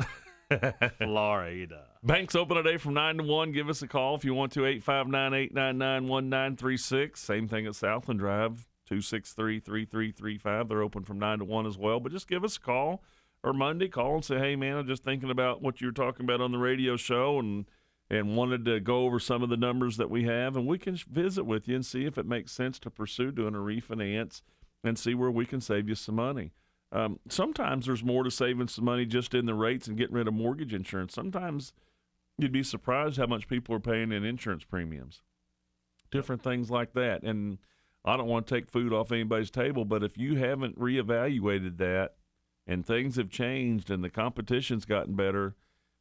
[0.97, 1.85] Florida.
[2.03, 3.51] Banks open today from 9 to 1.
[3.51, 4.65] Give us a call if you want to.
[4.65, 7.19] 859 899 1936.
[7.19, 10.67] Same thing at Southland Drive, 263 3335.
[10.67, 11.99] They're open from 9 to 1 as well.
[11.99, 13.03] But just give us a call
[13.43, 13.87] or Monday.
[13.87, 16.51] Call and say, hey, man, I'm just thinking about what you were talking about on
[16.51, 17.65] the radio show and
[18.09, 20.55] and wanted to go over some of the numbers that we have.
[20.55, 23.55] And we can visit with you and see if it makes sense to pursue doing
[23.55, 24.41] a refinance
[24.83, 26.51] and see where we can save you some money.
[26.91, 30.27] Um, sometimes there's more to saving some money just in the rates and getting rid
[30.27, 31.13] of mortgage insurance.
[31.13, 31.73] Sometimes
[32.37, 35.21] you'd be surprised how much people are paying in insurance premiums,
[36.11, 37.23] different things like that.
[37.23, 37.57] And
[38.05, 42.13] I don't want to take food off anybody's table, but if you haven't reevaluated that
[42.65, 45.55] and things have changed and the competition's gotten better,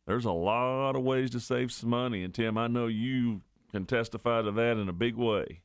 [0.07, 2.22] there's a lot of ways to save some money.
[2.22, 5.62] And Tim, I know you can testify to that in a big way.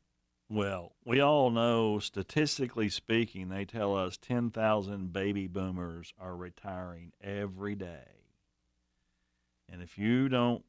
[0.50, 7.76] Well, we all know, statistically speaking, they tell us 10,000 baby boomers are retiring every
[7.76, 8.18] day.
[9.70, 10.64] And if you don't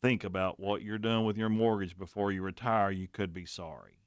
[0.00, 3.98] think about what you're doing with your mortgage before you retire, you could be sorry.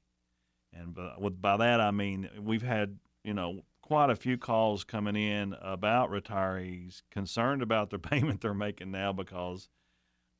[0.72, 4.82] And by, with, by that, I mean, we've had, you know, quite a few calls
[4.82, 9.68] coming in about retirees concerned about the payment they're making now because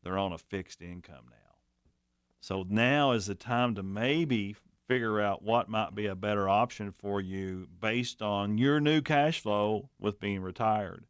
[0.02, 1.56] they're on a fixed income now.
[2.40, 4.56] So now is the time to maybe
[4.88, 9.40] figure out what might be a better option for you based on your new cash
[9.40, 11.04] flow with being retired.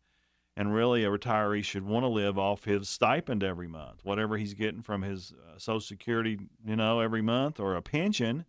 [0.57, 4.55] And really, a retiree should want to live off his stipend every month, whatever he's
[4.55, 8.45] getting from his uh, Social Security, you know, every month or a pension,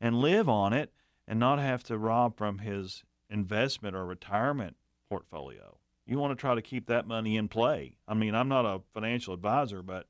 [0.00, 0.90] and live on it
[1.28, 4.76] and not have to rob from his investment or retirement
[5.08, 5.78] portfolio.
[6.06, 7.96] You want to try to keep that money in play.
[8.06, 10.06] I mean, I'm not a financial advisor, but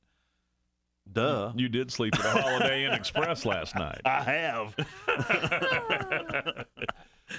[1.10, 1.52] duh.
[1.56, 4.00] You did sleep at a Holiday Inn Express last night.
[4.04, 4.74] I have.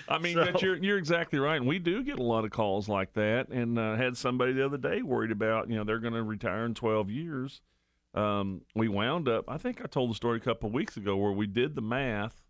[0.09, 2.51] I mean, So- but you're you're exactly right, and we do get a lot of
[2.51, 3.49] calls like that.
[3.49, 6.65] And uh, had somebody the other day worried about, you know, they're going to retire
[6.65, 7.61] in 12 years.
[8.13, 9.45] Um, we wound up.
[9.47, 11.81] I think I told the story a couple of weeks ago where we did the
[11.81, 12.41] math.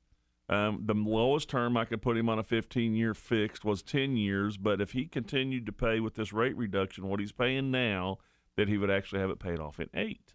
[0.50, 4.16] Um, the lowest term I could put him on a 15 year fixed was 10
[4.16, 8.20] years, but if he continued to pay with this rate reduction, what he's paying now,
[8.56, 10.34] that he would actually have it paid off in eight.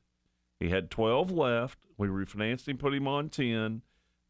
[0.60, 1.78] He had 12 left.
[1.96, 3.82] We refinanced him, put him on 10.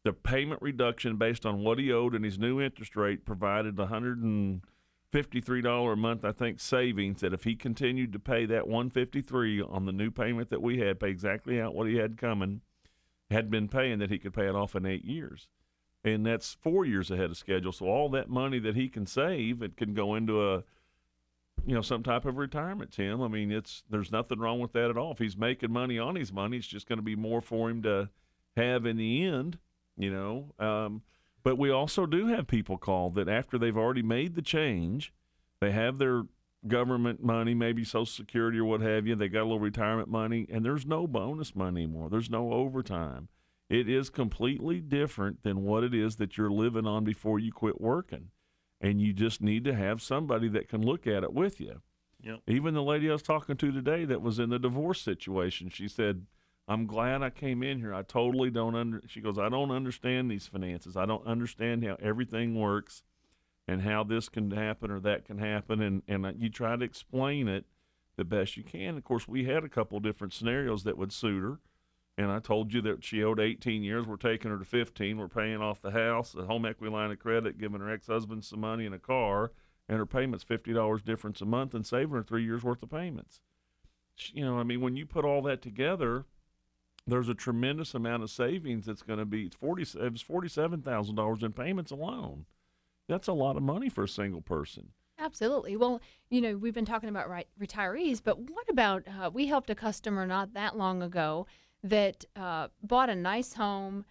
[0.03, 5.93] The payment reduction based on what he owed and his new interest rate provided $153
[5.93, 9.91] a month, I think, savings that if he continued to pay that 153 on the
[9.91, 12.61] new payment that we had, pay exactly out what he had coming,
[13.29, 15.47] had been paying, that he could pay it off in eight years.
[16.05, 17.71] And that's four years ahead of schedule.
[17.71, 20.63] So all that money that he can save, it can go into a
[21.65, 23.21] you know some type of retirement tim.
[23.21, 25.11] I mean it's there's nothing wrong with that at all.
[25.11, 27.81] If he's making money on his money it's just going to be more for him
[27.83, 28.09] to
[28.57, 29.59] have in the end
[29.97, 30.53] you know?
[30.59, 31.01] Um,
[31.43, 35.13] but we also do have people call that after they've already made the change
[35.61, 36.23] they have their
[36.67, 40.47] government money maybe social security or what have you they got a little retirement money
[40.49, 42.09] and there's no bonus money anymore.
[42.09, 43.27] There's no overtime
[43.73, 47.81] it is completely different than what it is that you're living on before you quit
[47.81, 48.29] working
[48.79, 51.81] and you just need to have somebody that can look at it with you.
[52.21, 52.41] Yep.
[52.45, 55.87] Even the lady I was talking to today that was in the divorce situation, she
[55.87, 56.27] said,
[56.67, 57.95] "I'm glad I came in here.
[57.95, 60.95] I totally don't under." She goes, "I don't understand these finances.
[60.95, 63.01] I don't understand how everything works,
[63.67, 67.47] and how this can happen or that can happen." And and you try to explain
[67.47, 67.65] it
[68.17, 68.97] the best you can.
[68.97, 71.59] Of course, we had a couple different scenarios that would suit her.
[72.17, 74.05] And I told you that she owed 18 years.
[74.05, 75.17] We're taking her to 15.
[75.17, 78.59] We're paying off the house, the home equity line of credit, giving her ex-husband some
[78.59, 79.51] money and a car,
[79.89, 83.41] and her payments $50 difference a month, and saving her three years worth of payments.
[84.31, 86.25] You know, I mean, when you put all that together,
[87.07, 89.99] there's a tremendous amount of savings that's going to be 40.
[89.99, 92.45] It was forty-seven thousand dollars in payments alone.
[93.07, 94.89] That's a lot of money for a single person.
[95.19, 95.75] Absolutely.
[95.75, 99.69] Well, you know, we've been talking about right, retirees, but what about uh, we helped
[99.69, 101.45] a customer not that long ago
[101.83, 104.05] that uh, bought a nice home,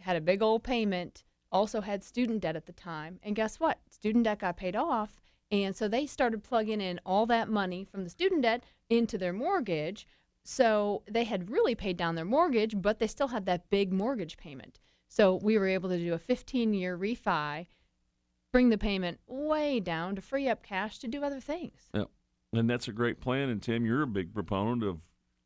[0.00, 3.18] had a big old payment, also had student debt at the time.
[3.22, 3.78] And guess what?
[3.90, 5.20] Student debt got paid off.
[5.50, 9.32] And so they started plugging in all that money from the student debt into their
[9.32, 10.06] mortgage.
[10.42, 14.36] So they had really paid down their mortgage, but they still had that big mortgage
[14.36, 14.78] payment.
[15.08, 17.66] So we were able to do a 15 year refi
[18.52, 21.90] bring the payment way down to free up cash to do other things.
[21.92, 22.04] Yeah.
[22.52, 23.48] And that's a great plan.
[23.48, 25.00] And Tim, you're a big proponent of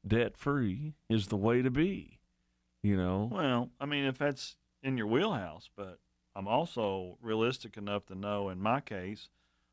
[0.07, 2.19] debt free is the way to be.
[2.83, 3.29] You know?
[3.31, 5.99] Well, I mean, if that's in your wheelhouse, but
[6.35, 9.29] I'm also realistic enough to know in my case,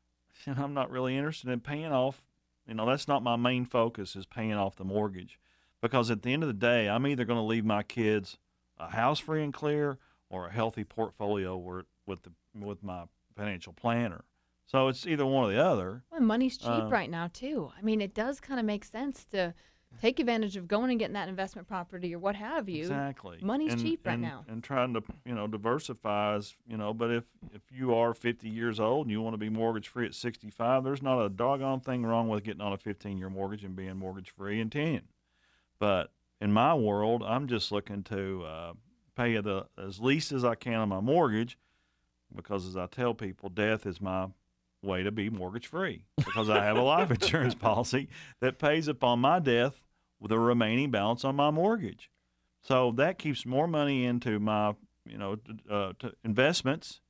[0.46, 2.22] I'm not really interested in paying off.
[2.66, 5.40] You know, that's not my main focus is paying off the mortgage.
[5.82, 8.36] Because at the end of the day, I'm either going to leave my kids
[8.78, 13.04] a house free and clear or a healthy portfolio where, with the with my
[13.36, 14.24] financial planner.
[14.66, 16.04] So it's either one or the other.
[16.12, 17.72] Well, money's cheap Uh, right now too.
[17.76, 19.54] I mean, it does kind of make sense to
[20.00, 22.80] take advantage of going and getting that investment property or what have you.
[22.82, 23.38] Exactly.
[23.42, 24.44] Money's And- cheap right and- now.
[24.48, 28.48] And trying to, you know, diversify is, you know, but if if you are 50
[28.48, 31.80] years old and you want to be mortgage free at 65, there's not a doggone
[31.80, 35.02] thing wrong with getting on a 15 year mortgage and being mortgage free in 10.
[35.78, 38.72] But in my world, I'm just looking to uh,
[39.16, 41.58] pay the as least as I can on my mortgage
[42.34, 44.28] because as I tell people, death is my
[44.82, 48.08] way to be mortgage free because I have a life insurance policy
[48.40, 49.82] that pays upon my death
[50.18, 52.10] with the remaining balance on my mortgage.
[52.62, 54.74] So that keeps more money into my,
[55.06, 55.36] you know,
[55.68, 55.92] uh,
[56.24, 57.00] investments.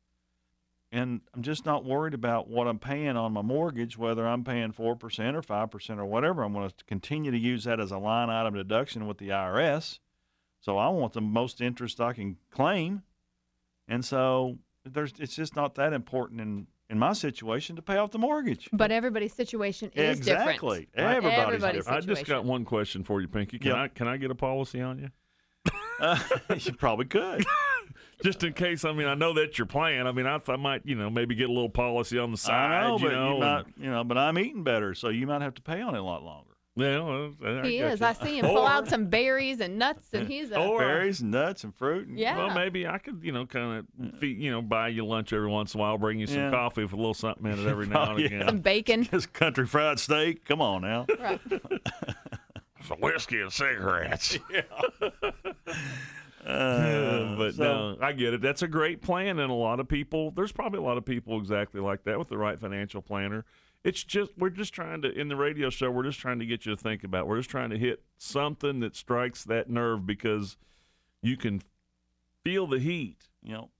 [0.92, 4.72] And I'm just not worried about what I'm paying on my mortgage, whether I'm paying
[4.72, 6.42] 4% or 5% or whatever.
[6.42, 10.00] I'm going to continue to use that as a line item deduction with the IRS.
[10.60, 13.02] So I want the most interest I can claim
[13.90, 18.10] and so there's it's just not that important in in my situation to pay off
[18.10, 18.68] the mortgage.
[18.72, 20.48] But everybody's situation is different.
[20.50, 20.88] Exactly.
[20.94, 21.24] different.
[21.24, 23.58] Everybody's Everybody's I just got one question for you, Pinky.
[23.58, 23.76] Can Yep.
[23.76, 25.08] I can I get a policy on you?
[26.00, 26.18] Uh,
[26.56, 27.44] you probably could.
[28.22, 28.84] just in case.
[28.84, 30.06] I mean, I know that's your plan.
[30.06, 32.54] I mean, I, I might, you know, maybe get a little policy on the side.
[32.72, 35.08] I know, you but know, you and- might, you know, but I'm eating better, so
[35.08, 36.46] you might have to pay on it a lot longer.
[36.80, 38.00] Yeah, well, I He is.
[38.00, 38.06] you.
[38.06, 41.74] I see him pull out some berries and nuts, and he's a berries, nuts, and
[41.74, 42.08] fruit.
[42.08, 42.36] And, Yeah.
[42.36, 45.48] Well, maybe I could, you know, kind of, feed, you know, buy you lunch every
[45.48, 46.50] once in a while, bring you some Yeah.
[46.50, 48.26] coffee with a little something in it every now and Yeah.
[48.26, 48.46] again.
[48.48, 49.04] some bacon.
[49.04, 50.44] Just country fried steak.
[50.44, 51.06] Come on now.
[51.20, 51.40] Right.
[52.86, 54.38] Some whiskey and cigarettes.
[56.46, 58.40] Uh, but so- no, I get it.
[58.40, 60.30] That's a great plan, and a lot of people.
[60.30, 63.44] There's probably a lot of people exactly like that with the right financial planner.
[63.82, 65.90] It's just we're just trying to in the radio show.
[65.90, 67.26] We're just trying to get you to think about.
[67.26, 70.56] We're just trying to hit something that strikes that nerve because
[71.22, 71.62] you can
[72.44, 73.28] feel the heat.
[73.42, 73.70] You know,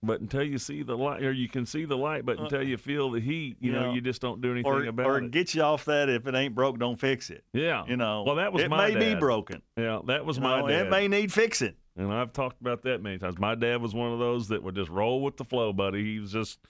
[0.00, 2.62] but until you see the light, or you can see the light, but Uh, until
[2.62, 3.94] you feel the heat, you know, Yeah.
[3.94, 5.32] you just don't do anything or, about or it.
[5.32, 6.08] get you off that.
[6.08, 7.42] If it ain't broke, don't fix it.
[7.52, 7.84] Yeah.
[7.88, 8.22] You know.
[8.24, 9.60] Well, that was it my may be broken.
[9.76, 10.86] Yeah, that was You my know, dad.
[10.86, 11.74] It may need fixing.
[11.96, 13.38] And I've talked about that many times.
[13.38, 16.04] My dad was one of those that would just roll with the flow, buddy.
[16.04, 16.60] He was just,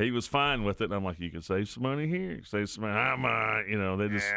[0.00, 0.84] he was fine with it.
[0.84, 2.94] And I'm like, you can save some money here, you can save some money.
[2.94, 4.32] I might, you know, they just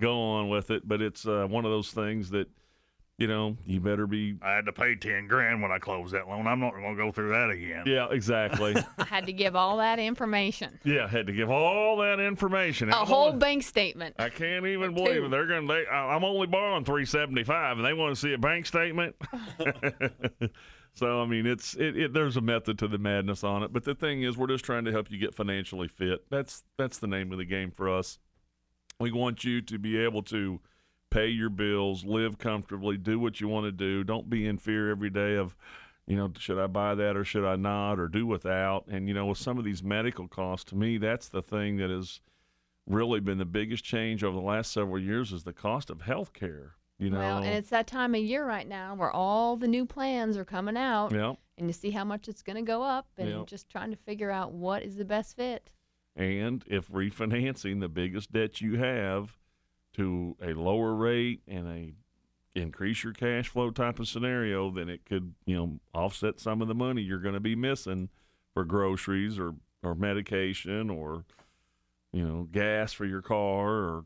[0.00, 0.86] go on with it.
[0.86, 2.48] But it's uh, one of those things that,
[3.16, 4.34] you know, you better be.
[4.42, 6.48] I had to pay ten grand when I closed that loan.
[6.48, 7.84] I'm not going to go through that again.
[7.86, 8.74] Yeah, exactly.
[8.98, 10.80] I had to give all that information.
[10.84, 12.90] yeah, I had to give all that information.
[12.90, 14.16] A I'm whole only- bank statement.
[14.18, 15.30] I can't even Or believe it.
[15.30, 15.68] They're gonna.
[15.68, 19.14] They, I'm only borrowing three seventy five, and they want to see a bank statement.
[20.94, 22.12] so I mean, it's it, it.
[22.12, 24.84] There's a method to the madness on it, but the thing is, we're just trying
[24.84, 26.30] to help you get financially fit.
[26.30, 28.18] That's that's the name of the game for us.
[29.00, 30.60] We want you to be able to
[31.10, 34.04] pay your bills, live comfortably, do what you want to do.
[34.04, 35.56] Don't be in fear every day of,
[36.06, 38.86] you know, should I buy that or should I not or do without.
[38.88, 41.90] And you know, with some of these medical costs, to me, that's the thing that
[41.90, 42.20] has
[42.86, 46.32] really been the biggest change over the last several years is the cost of health
[46.32, 46.74] care.
[46.98, 49.84] You know, Well, and it's that time of year right now where all the new
[49.84, 51.12] plans are coming out.
[51.12, 51.36] Yep.
[51.58, 53.46] And you see how much it's going to go up, and Yep.
[53.46, 55.72] just trying to figure out what is the best fit.
[56.16, 59.38] And if refinancing the biggest debt you have
[59.94, 61.94] to a lower rate and a
[62.56, 66.68] increase your cash flow type of scenario, then it could, you know, offset some of
[66.68, 68.08] the money you're going to be missing
[68.52, 71.24] for groceries or, or medication or,
[72.12, 74.04] you know, gas for your car or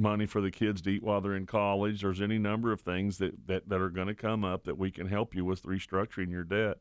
[0.00, 2.02] money for the kids to eat while they're in college.
[2.02, 4.90] There's any number of things that, that, that are going to come up that we
[4.90, 6.78] can help you with restructuring your debt.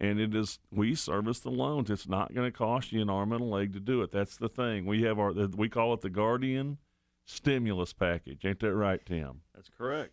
[0.00, 1.88] And it is we service the loans.
[1.90, 4.10] It's not going to cost you an arm and a leg to do it.
[4.10, 4.86] That's the thing.
[4.86, 6.78] We have our we call it the Guardian
[7.24, 8.44] stimulus package.
[8.44, 9.42] Ain't that right, Tim?
[9.54, 10.12] That's correct.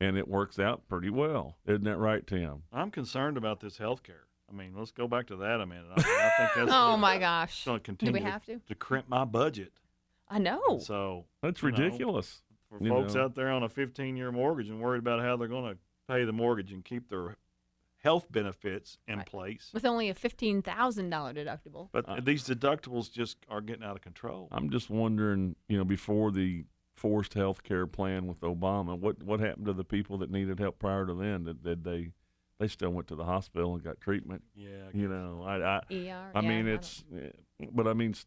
[0.00, 1.56] And it works out pretty well.
[1.66, 2.62] Isn't that right, Tim?
[2.72, 4.24] I'm concerned about this health care.
[4.48, 5.86] I mean, let's go back to that a minute.
[5.90, 7.64] I, I think that's Oh, gonna- my gosh.
[7.64, 8.60] going to Do we have to?
[8.68, 9.72] to crimp my budget.
[10.28, 10.78] I know.
[10.80, 12.42] So That's you know, ridiculous.
[12.68, 13.24] for You folks know.
[13.24, 16.24] out there on a 15 year mortgage and worried about how they're going to pay
[16.24, 17.36] the mortgage and keep their
[17.98, 19.70] health benefits in place.
[19.72, 20.62] With only a $15,000
[21.34, 21.88] deductible.
[21.92, 24.48] But Uh, these deductibles just are getting out of control.
[24.52, 26.64] I'm just wondering, you know, before the
[26.94, 30.78] forced health care plan with Obama, what what happened to the people that needed help
[30.78, 31.44] prior to then?
[31.44, 32.12] Did, did they
[32.58, 34.42] they still went to the hospital and got treatment?
[34.54, 37.30] Yeah, I you know, I I, ER, I yeah, mean I it's, eh,
[37.72, 38.24] but I mean, s-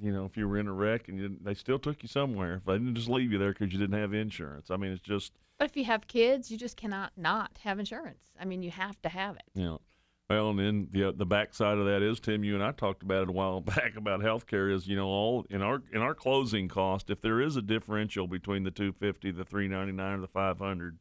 [0.00, 2.54] you know, if you were in a wreck and you they still took you somewhere.
[2.56, 4.70] If they didn't just leave you there because you didn't have insurance.
[4.70, 8.24] I mean, it's just But if you have kids, you just cannot not have insurance.
[8.40, 9.44] I mean, you have to have it.
[9.54, 9.80] you know.
[10.28, 12.42] Well, and then the uh, the backside of that is Tim.
[12.42, 14.72] You and I talked about it a while back about healthcare.
[14.74, 17.10] Is you know all in our in our closing cost.
[17.10, 20.26] If there is a differential between the two fifty, the three ninety nine, or the
[20.26, 20.98] five hundred,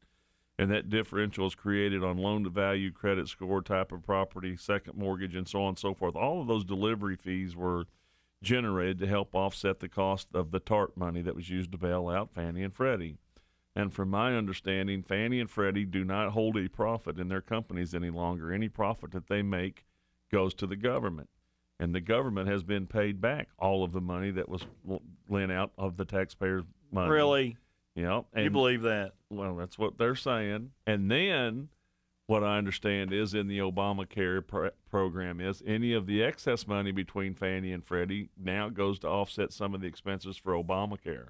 [0.60, 4.96] and that differential is created on loan to value, credit score, type of property, second
[4.96, 6.16] mortgage, and so on and so forth.
[6.16, 7.86] All of those delivery fees were
[8.42, 12.08] generated to help offset the cost of the TARP money that was used to bail
[12.08, 13.18] out Fannie and Freddie.
[13.76, 17.94] And from my understanding, Fannie and Freddie do not hold a profit in their companies
[17.94, 18.54] any longer.
[18.54, 19.86] Any profit that they make
[20.32, 21.30] goes to the government.
[21.78, 24.66] And the government has been paid back all of the money that was
[25.28, 27.10] lent out of the taxpayers' money.
[27.10, 27.58] Really?
[27.96, 28.26] Yep.
[28.38, 29.14] You believe that?
[29.30, 30.72] Well, that's what they're saying.
[30.88, 31.70] And then
[32.28, 36.92] what I understand is in the Obamacare pr- program is any of the excess money
[36.92, 41.30] between Fannie and Freddie now goes to offset some of the expenses for Obamacare.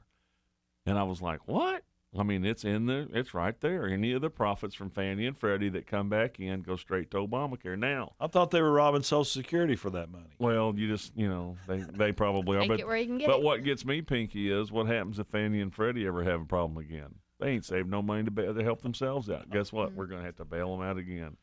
[0.85, 1.83] And I was like, what?
[2.17, 3.87] I mean, it's in the, it's right there.
[3.87, 7.17] Any of the profits from Fannie and Freddie that come back in go straight to
[7.17, 7.77] Obamacare.
[7.77, 10.33] Now, I thought they were robbing Social Security for that money.
[10.39, 12.61] well, you just, you know, they, they probably are.
[12.61, 13.43] Take but it where you can get but it.
[13.43, 16.77] what gets me pinky is what happens if Fannie and Freddie ever have a problem
[16.77, 17.15] again?
[17.45, 19.51] They ain't saved no money to, ba- to help themselves out.
[19.51, 19.93] Guess what?
[19.93, 21.37] We're going to have to bail them out again.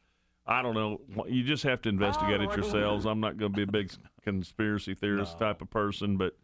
[0.44, 1.00] I don't know.
[1.28, 3.07] You just have to investigate it yourselves.
[3.07, 3.92] I'm not going to be a big
[4.24, 6.36] conspiracy theorist type of person, but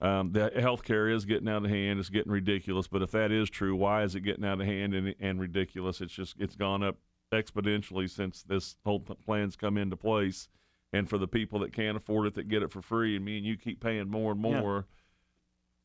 [0.00, 1.98] um, the healthcare is getting out of hand.
[2.00, 2.88] It's getting ridiculous.
[2.88, 6.00] But if that is true, why is it getting out of hand and, and ridiculous?
[6.00, 6.96] It's just it's gone up
[7.30, 10.48] exponentially since this whole p- plan's come into place.
[10.94, 13.36] And for the people that can't afford it, that get it for free, and me
[13.36, 14.62] and you keep paying more and Yeah.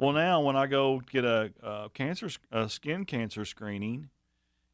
[0.03, 4.09] Well, now when I go get a, a cancer, a skin cancer screening,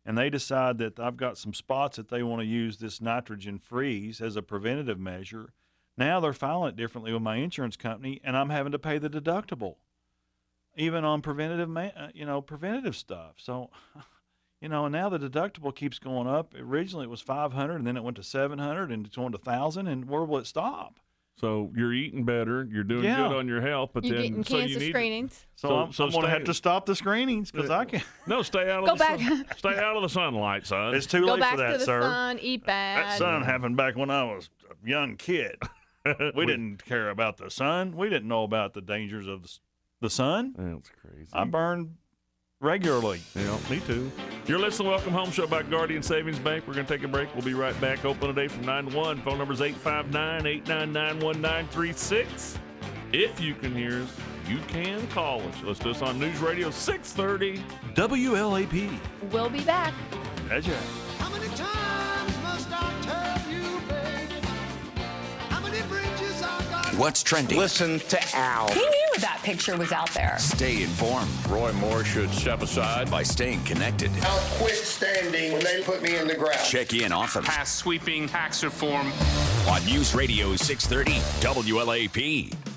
[0.03, 3.59] and they decide that I've got some spots that they want to use this nitrogen
[3.59, 5.53] freeze as a preventative measure,
[5.95, 9.07] now they're filing it differently with my insurance company, and I'm having to pay the
[9.07, 9.75] deductible,
[10.75, 13.36] even on preventative, uh, you know, preventative stuff.
[13.38, 13.69] So,
[14.61, 16.55] you know, and now the deductible keeps going up.
[16.59, 19.86] Originally it was 500, and then it went to 700, and it's going to 1,000,
[19.86, 20.99] and where will it stop?
[21.40, 23.30] So you're eating better, you're doing Yeah.
[23.30, 25.46] good on your health, but You're then getting so you cancer need screenings.
[25.56, 28.04] So, I'm, I'm going to stay- have to stop the screenings because I can't.
[28.28, 29.20] No, stay out of Go the back.
[29.20, 29.46] sun.
[29.58, 30.96] Stay out of the sunlight, son.
[30.96, 32.02] It's too Go late back for that, to the sir.
[32.02, 33.06] sun, eat bad.
[33.06, 35.56] That sun happened back when I was a young kid.
[36.06, 37.96] we, We- didn't care about the sun.
[37.96, 39.60] We didn't know about the dangers of the, s-
[40.02, 40.56] the sun.
[40.58, 41.30] That's crazy.
[41.32, 41.96] I burned
[42.62, 43.22] regularly.
[43.36, 44.12] Yeah, me too.
[44.45, 46.66] You're listening to Welcome Home Show by Guardian Savings Bank.
[46.68, 47.34] We're going to take a break.
[47.34, 48.03] We'll be right back.
[48.03, 49.22] Open today from 9 to 1.
[49.22, 52.60] Phone number is 859 899 1936.
[53.14, 54.16] If you can hear us,
[54.47, 55.55] you can call us.
[55.64, 58.99] Let's do this on News Radio 630 WLAP.
[59.32, 59.93] We'll be back.
[60.47, 60.78] That's right.
[61.20, 64.47] How many times must I tell you, baby?
[65.49, 66.95] How many bridges I got?
[66.95, 67.57] What's trending?
[67.57, 68.68] Listen to Al.
[69.20, 70.38] He knew that picture was out there.
[70.39, 71.30] Stay informed.
[71.49, 74.11] Roy Moore should step aside by staying connected.
[74.22, 76.59] I'll quit standing when they put me in the ground.
[76.65, 79.11] Check in often Pass sweeping tax reform.
[79.67, 82.68] On News Radio 630 WLAP.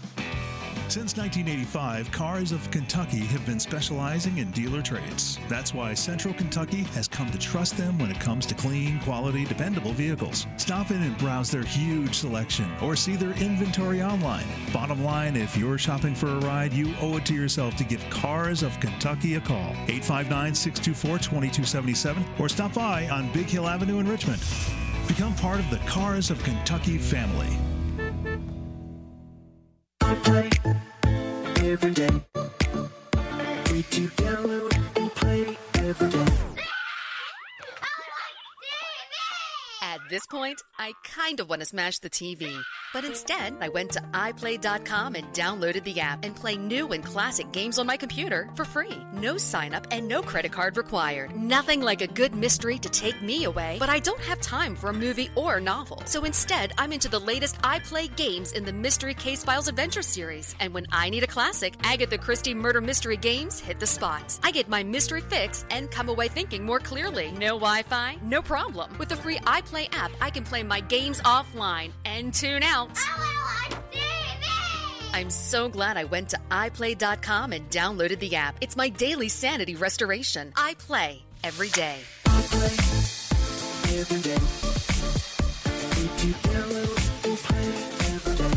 [0.93, 5.39] Since 1985, Cars of Kentucky have been specializing in dealer trades.
[5.49, 9.47] That's why Central Kentucky has come to trust them when it comes to clean, quality,
[9.47, 10.47] dependable vehicles.
[10.59, 14.45] Stop in and browse their huge selection or see their inventory online.
[14.71, 18.05] Bottom line, if you're shopping for a ride, you owe it to yourself to give
[18.11, 19.71] Cars of Kentucky a call.
[19.89, 24.45] 859 624 2277 or stop by on Big Hill Avenue in Richmond.
[25.09, 27.57] Become part of the Cars of Kentucky family.
[30.17, 30.51] Play
[31.63, 32.23] every day.
[33.71, 36.52] We to download and play every day.
[39.93, 42.51] At this point, I kind of want to smash the TV.
[42.95, 47.53] But instead, I went to iPlay.com and downloaded the app and play new and classic
[47.53, 48.97] games on my computer for free.
[49.13, 51.37] No sign up and no credit card required.
[51.37, 54.89] Nothing like a good mystery to take me away, but I don't have time for
[54.89, 56.03] a movie or a novel.
[56.07, 60.55] So instead, I'm into the latest iPlay games in the Mystery Case Files Adventure series.
[60.59, 64.39] And when I need a classic, Agatha Christie Murder Mystery games hit the spot.
[64.43, 67.31] I get my mystery fix and come away thinking more clearly.
[67.33, 68.17] No Wi Fi?
[68.23, 68.97] No problem.
[68.97, 72.91] With the free iPlay app, I can play my games offline and tune out.
[72.97, 73.33] I
[75.15, 78.57] I'm so glad I went to iPlay.com and downloaded the app.
[78.63, 80.53] It's my daily sanity restoration.
[80.57, 81.99] I play every day.
[82.25, 84.39] Every day.
[85.93, 87.69] Free to download and play
[88.15, 88.53] every day.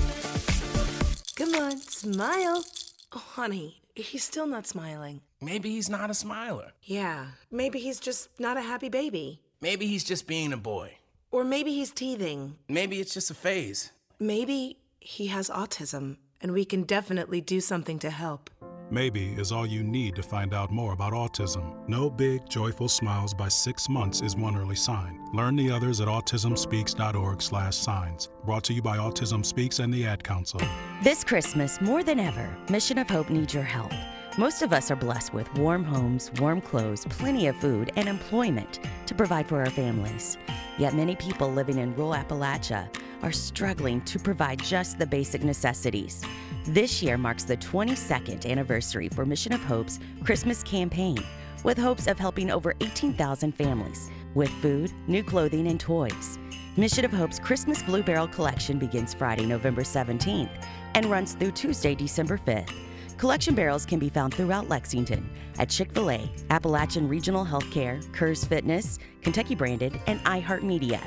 [1.36, 2.63] Come on, smile.
[3.11, 5.21] Oh, honey, he's still not smiling.
[5.41, 6.71] Maybe he's not a smiler.
[6.84, 9.41] Yeah, maybe he's just not a happy baby.
[9.59, 10.97] Maybe he's just being a boy.
[11.36, 12.55] Or maybe he's teething.
[12.69, 13.91] Maybe it's just a phase.
[14.21, 18.49] Maybe he has autism, and we can definitely do something to help.
[18.89, 21.75] Maybe is all you need to find out more about autism.
[21.89, 25.19] No big, joyful smiles by six months is one early sign.
[25.33, 28.29] Learn the others at autismspeaks.org slash signs.
[28.45, 30.61] Brought to you by Autism Speaks and the Ad Council.
[31.03, 33.91] This Christmas, more than ever, Mission of Hope needs your help.
[34.38, 38.81] Most of us are blessed with warm homes, warm clothes, plenty of food, and employment
[39.05, 40.38] to provide for our families.
[40.77, 42.89] Yet many people living in rural Appalachia
[43.23, 46.21] are struggling to provide just the basic necessities.
[46.65, 51.17] This year marks the 22nd anniversary for Mission of Hope's Christmas campaign,
[51.63, 56.38] with hopes of helping over 18,000 families with food, new clothing, and toys.
[56.75, 60.65] Mission of Hope's Christmas Blue Barrel collection begins Friday, November 17th
[60.95, 62.73] and runs through Tuesday, December 5th.
[63.18, 68.45] Collection barrels can be found throughout Lexington at Chick fil A, Appalachian Regional Healthcare, Kerrs
[68.45, 70.99] Fitness, Kentucky Branded, and iHeartMedia.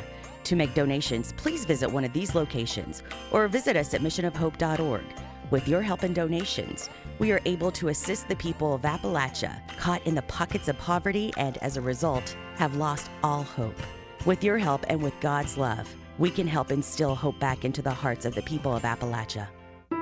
[0.45, 5.05] To make donations, please visit one of these locations or visit us at missionofhope.org.
[5.51, 6.89] With your help and donations,
[7.19, 11.31] we are able to assist the people of Appalachia caught in the pockets of poverty
[11.37, 13.79] and, as a result, have lost all hope.
[14.25, 17.93] With your help and with God's love, we can help instill hope back into the
[17.93, 19.49] hearts of the people of Appalachia.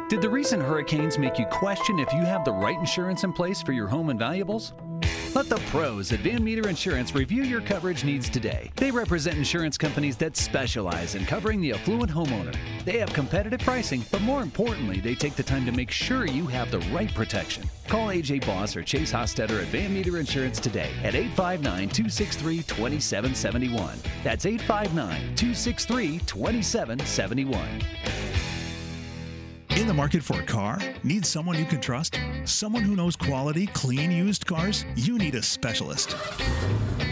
[0.09, 3.61] Did the recent hurricanes make you question if you have the right insurance in place
[3.61, 4.73] for your home and valuables?
[5.35, 8.71] Let the pros at Van Meter Insurance review your coverage needs today.
[8.77, 12.57] They represent insurance companies that specialize in covering the affluent homeowner.
[12.85, 16.47] They have competitive pricing, but more importantly, they take the time to make sure you
[16.47, 17.65] have the right protection.
[17.89, 23.99] Call AJ Boss or Chase Hostetter at Van Meter Insurance today at 859 263 2771.
[24.23, 27.83] That's 859 263 2771.
[29.77, 30.79] In the market for a car?
[31.05, 32.19] Need someone you can trust?
[32.47, 34.87] Someone who knows quality, clean used cars?
[34.95, 36.17] You need a specialist.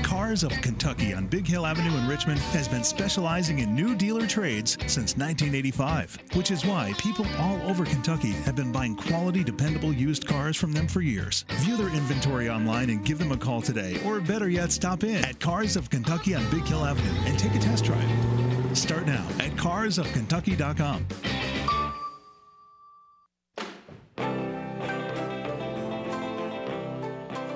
[0.03, 4.27] Cars of Kentucky on Big Hill Avenue in Richmond has been specializing in new dealer
[4.27, 9.93] trades since 1985, which is why people all over Kentucky have been buying quality, dependable
[9.93, 11.45] used cars from them for years.
[11.57, 15.23] View their inventory online and give them a call today, or better yet, stop in
[15.23, 18.09] at Cars of Kentucky on Big Hill Avenue and take a test drive.
[18.75, 21.07] Start now at carsofkentucky.com.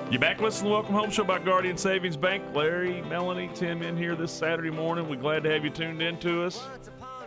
[0.09, 2.43] You back listening to Welcome Home Show by Guardian Savings Bank.
[2.55, 5.07] Larry, Melanie, Tim in here this Saturday morning.
[5.07, 6.65] We're glad to have you tuned in to us.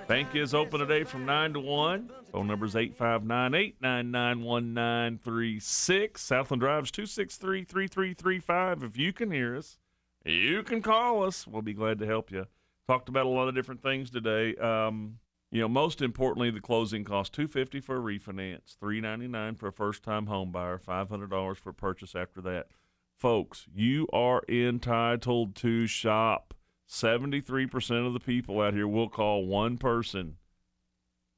[0.09, 2.11] Bank is open today from 9 to 1.
[2.33, 6.21] Phone number is 859 899 1936.
[6.21, 8.83] Southland Drive's 263 3335.
[8.83, 9.79] If you can hear us,
[10.25, 11.47] you can call us.
[11.47, 12.49] We'll be glad to help you.
[12.89, 14.57] Talked about a lot of different things today.
[14.57, 15.19] Um,
[15.53, 19.55] you know, most importantly, the closing cost two fifty for a refinance, three ninety nine
[19.55, 22.69] for a first time home buyer, five hundred dollars for purchase after that.
[23.19, 26.55] Folks, you are entitled to shop.
[26.87, 30.37] Seventy three percent of the people out here will call one person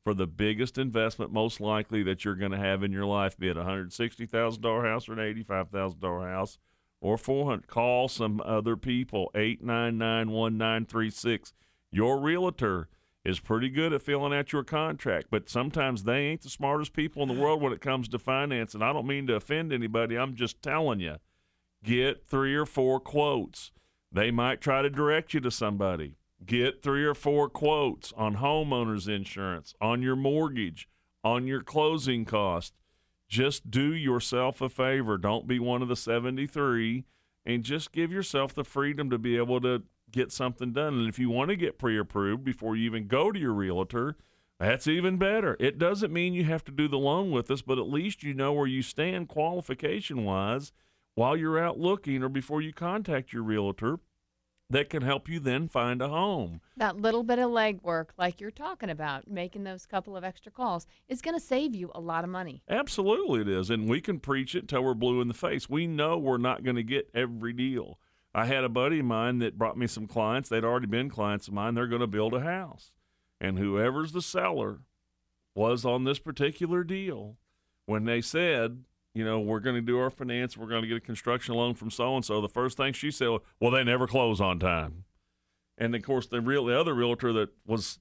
[0.05, 3.49] for the biggest investment most likely that you're going to have in your life, be
[3.49, 6.57] it a hundred sixty thousand dollar house or an eighty five thousand dollar house
[7.01, 7.67] or four hundred.
[7.67, 9.33] Call some other people.
[9.35, 11.53] Eight nine nine one nine three six.
[11.91, 12.89] Your realtor
[13.25, 17.23] is pretty good at filling out your contract, but sometimes they ain't the smartest people
[17.23, 18.75] in the world when it comes to finance.
[18.75, 20.19] And I don't mean to offend anybody.
[20.19, 21.17] I'm just telling you,
[21.83, 23.73] get three or four quotes.
[24.13, 26.17] They might try to direct you to somebody.
[26.45, 30.89] Get three or four quotes on homeowners insurance, on your mortgage,
[31.23, 32.75] on your closing cost.
[33.27, 35.17] Just do yourself a favor.
[35.17, 37.05] Don't be one of the 73
[37.47, 39.83] and just give yourself the freedom to be able to
[40.15, 40.95] get something done.
[40.95, 44.17] And if you want to get pre approved before you even go to your realtor,
[44.59, 45.57] that's even better.
[45.59, 48.35] It doesn't mean you have to do the loan with us, but at least you
[48.35, 50.73] know where you stand qualification wise
[51.17, 53.99] while you're out looking or before you contact your realtor
[54.71, 56.61] that can help you then find a home.
[56.77, 60.87] That little bit of legwork, like you're talking about, making those couple of extra calls,
[61.09, 62.63] is going to save you a lot of money.
[62.69, 63.71] Absolutely, it is.
[63.71, 65.69] And we can preach it until we're blue in the face.
[65.69, 67.99] We know we're not going to get every deal.
[68.35, 70.49] I had a buddy of mine that brought me some clients.
[70.49, 71.75] They'd already been clients of mine.
[71.75, 72.91] They're going to build a house.
[73.41, 74.81] And whoever's the seller
[75.55, 77.37] was on this particular deal
[77.87, 80.97] when they said, you know, we're going to do our finance, we're going to get
[80.97, 82.41] a construction loan from so and so.
[82.41, 85.05] The first thing she said, well, they never close on time.
[85.79, 87.99] And of course, the real the other realtor that was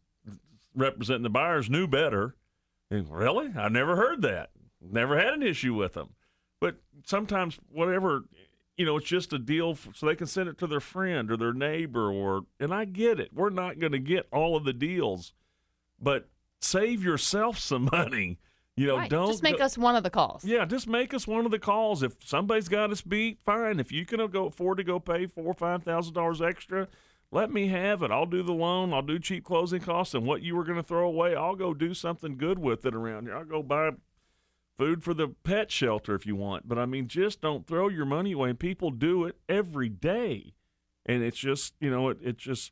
[0.76, 2.36] representing the buyers knew better.
[2.90, 4.50] And, really, I never heard that.
[4.82, 6.10] Never had an issue with them.
[6.60, 8.26] But sometimes, whatever
[8.78, 11.30] you know, it's just a deal for, so they can send it to their friend
[11.32, 13.32] or their neighbor or and I get it.
[13.34, 15.34] We're not going to get all of the deals,
[16.00, 16.30] but
[16.62, 18.40] save yourself some money.
[18.76, 20.44] You know, Right, don't just make go- us one of the calls.
[20.44, 22.02] Yeah, just make us one of the calls.
[22.02, 23.80] If somebody's got us beat, fine.
[23.80, 26.88] If you can go afford to go pay four or five thousand dollars extra,
[27.30, 28.10] let me have it.
[28.10, 28.92] I'll do the loan.
[28.92, 31.76] I'll do cheap closing costs, and what you were going to throw away, I'll go
[31.76, 33.38] do something good with it around here.
[33.38, 33.92] I'll go buy
[34.78, 36.68] food for the pet shelter if you want.
[36.68, 38.52] But I mean, just don't throw your money away.
[38.52, 40.54] And people do it every day,
[41.06, 42.72] and it's just you know, it it just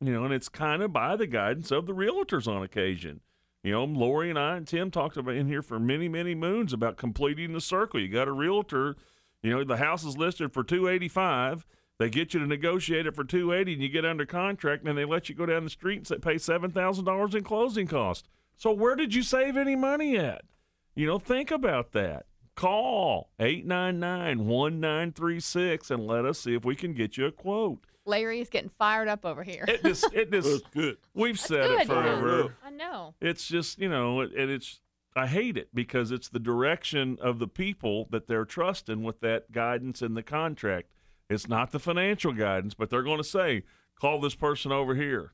[0.00, 3.20] you know, and it's kind of by the guidance of the realtors on occasion.
[3.62, 6.72] You know, Lori and I and Tim talked about in here for many, many moons
[6.72, 7.98] about completing the circle.
[7.98, 8.96] You got a realtor,
[9.42, 11.64] you know, the house is listed for two eighty five.
[11.98, 14.98] They get you to negotiate it for two eighty, and you get under contract, and
[14.98, 18.28] they let you go down the street and pay seven thousand dollars in closing costs.
[18.56, 20.42] So where did you save any money at?
[20.94, 22.26] You know, think about that.
[22.54, 27.84] Call 899-1936 and let us see if we can get you a quote.
[28.06, 29.64] Larry is getting fired up over here.
[29.66, 30.98] It just, it just, good.
[31.14, 32.42] We've said good, it forever.
[32.42, 32.48] yeah.
[32.62, 33.14] I know.
[33.20, 34.80] It's just, you know, it- and it's,
[35.16, 39.52] I hate it because it's the direction of the people that they're trusting with that
[39.52, 40.90] guidance in the contract.
[41.30, 43.62] It's not the financial guidance, but they're going to say,
[43.98, 45.32] call this person over here,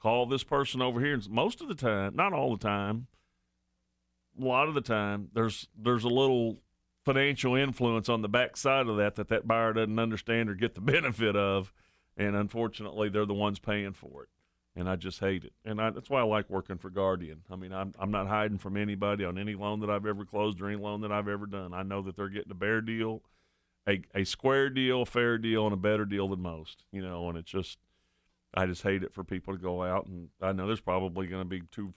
[0.00, 1.14] call this person over here.
[1.14, 3.06] And most of the time, not all the time,
[4.40, 6.58] a lot of the time, there's there's a little
[7.04, 10.80] financial influence on the backside of that that that buyer doesn't understand or get the
[10.82, 11.72] benefit of,
[12.16, 14.28] and unfortunately, they're the ones paying for it
[14.78, 15.52] and I just hate it.
[15.64, 17.42] And I, that's why I like working for Guardian.
[17.50, 20.60] I mean, I'm I'm not hiding from anybody on any loan that I've ever closed
[20.60, 21.74] or any loan that I've ever done.
[21.74, 23.22] I know that they're getting a bear deal,
[23.88, 26.84] a, a square deal, a fair deal, and a better deal than most.
[26.92, 27.78] You know, and it's just
[28.54, 31.42] I just hate it for people to go out and I know there's probably going
[31.42, 31.92] to be two.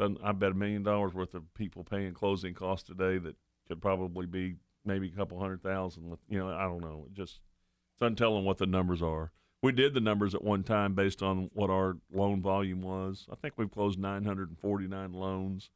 [0.00, 3.36] I bet a million dollars worth of people paying closing costs today that
[3.68, 6.08] could probably be maybe a couple hundred thousand.
[6.08, 7.04] With you know, I don't know.
[7.06, 7.40] It just
[7.94, 9.32] it's untelling what the numbers are.
[9.62, 13.26] We did the numbers at one time based on what our loan volume was.
[13.30, 15.70] I think we've closed 949 loans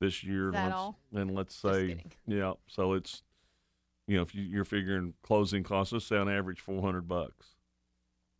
[0.00, 0.48] this year.
[0.48, 0.98] Is that let's, all?
[1.14, 2.54] And let's say, yeah.
[2.66, 3.22] So it's,
[4.06, 7.48] you know, if you, you're figuring closing costs, let's say on average 400 bucks,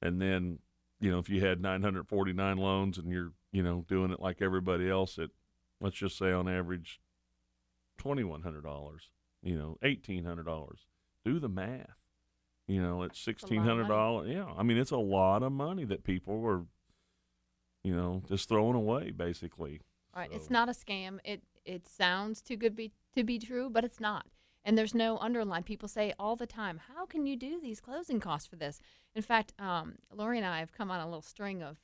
[0.01, 0.61] and then,
[0.99, 4.89] you know, if you had 949 loans and you're, you know, doing it like everybody
[4.89, 5.31] else at,
[5.81, 7.01] let's just say on average,
[8.03, 8.63] $2,100,
[9.43, 10.77] you know, $1,800.
[11.25, 11.97] Do the math.
[12.71, 14.29] You know, it's sixteen hundred dollars.
[14.31, 16.63] Yeah, I mean, it's a lot of money that people are,
[17.83, 19.81] you know, just throwing away basically.
[20.15, 21.19] All right, it's not a scam.
[21.25, 24.27] It it sounds too good be to be true, but it's not.
[24.65, 25.65] And there's no underline.
[25.65, 28.81] People say all the time, "How can you do these closing costs for this?"
[29.17, 31.81] In fact, um, Lori and I have come on a little string of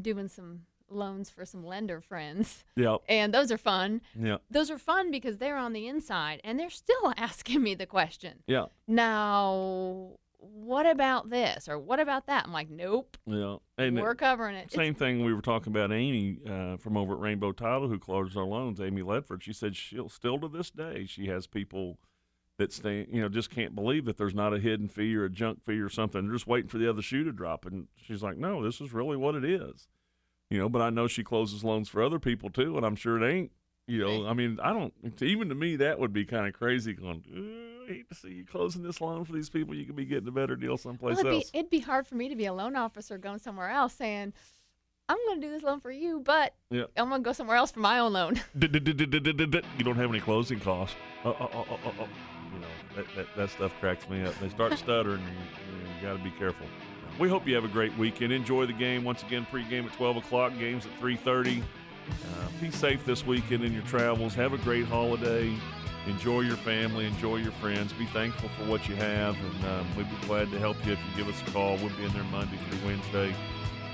[0.00, 0.62] doing some
[0.94, 2.64] loans for some lender friends.
[2.76, 3.02] Yep.
[3.08, 4.00] And those are fun.
[4.18, 4.38] Yeah.
[4.50, 8.42] Those are fun because they're on the inside and they're still asking me the question.
[8.46, 8.66] Yeah.
[8.86, 12.44] Now, what about this or what about that?
[12.46, 13.16] I'm like, nope.
[13.26, 13.56] Yeah.
[13.78, 14.72] And We're covering it.
[14.72, 18.36] Same thing we were talking about Amy uh, from over at Rainbow Title who closes
[18.36, 19.42] our loans, Amy Ledford.
[19.42, 21.98] She said she'll still to this day she has people
[22.58, 25.30] that stay, you know, just can't believe that there's not a hidden fee or a
[25.30, 26.22] junk fee or something.
[26.22, 27.64] They're just waiting for the other shoe to drop.
[27.66, 29.88] And she's like, no, this is really what it is.
[30.52, 33.22] You know, but I know she closes loans for other people too, and I'm sure
[33.22, 33.52] it ain't.
[33.86, 34.92] You know, I mean, I don't.
[35.22, 36.92] Even to me, that would be kind of crazy.
[36.92, 37.24] Going,
[37.88, 39.74] I hate to see you closing this loan for these people.
[39.74, 41.50] You could be getting a better deal someplace well, it'd, else.
[41.50, 44.34] be, it'd be hard for me to be a loan officer going somewhere else saying,
[45.08, 46.84] I'm going to do this loan for you, but Yeah.
[46.98, 48.38] I'm going to go somewhere else for my own loan.
[48.54, 50.96] You don't have any closing costs.
[51.24, 52.08] Oh, oh, oh, oh, oh, oh.
[52.52, 54.38] You know, that, that, that stuff cracks me up.
[54.38, 56.66] They start stuttering, and you, you got to be careful.
[57.18, 58.32] We hope you have a great weekend.
[58.32, 59.04] Enjoy the game.
[59.04, 61.60] Once again, pregame at 12 o'clock, games at 3.30.
[61.60, 64.34] Uh, be safe this weekend in your travels.
[64.34, 65.52] Have a great holiday.
[66.06, 67.06] Enjoy your family.
[67.06, 67.92] Enjoy your friends.
[67.92, 70.98] Be thankful for what you have, and um, we'd be glad to help you if
[70.98, 71.76] you give us a call.
[71.76, 73.34] We'll be in there Monday through Wednesday,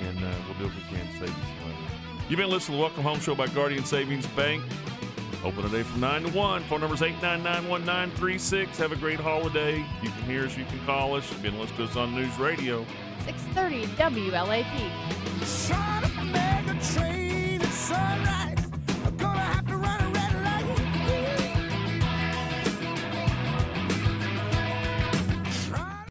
[0.09, 1.87] and uh, we'll do what we can to save you some money.
[2.31, 4.62] You've been listening to the Welcome Home Show by Guardian Savings Bank.
[5.45, 6.62] Open today from 9 to 1.
[6.64, 8.77] Phone number is 899-1936.
[8.77, 9.77] Have a great holiday.
[10.03, 10.57] You can hear us.
[10.57, 11.31] You can call us.
[11.31, 12.85] You've been listening to us on News Radio.
[13.25, 14.89] 630 WLAP.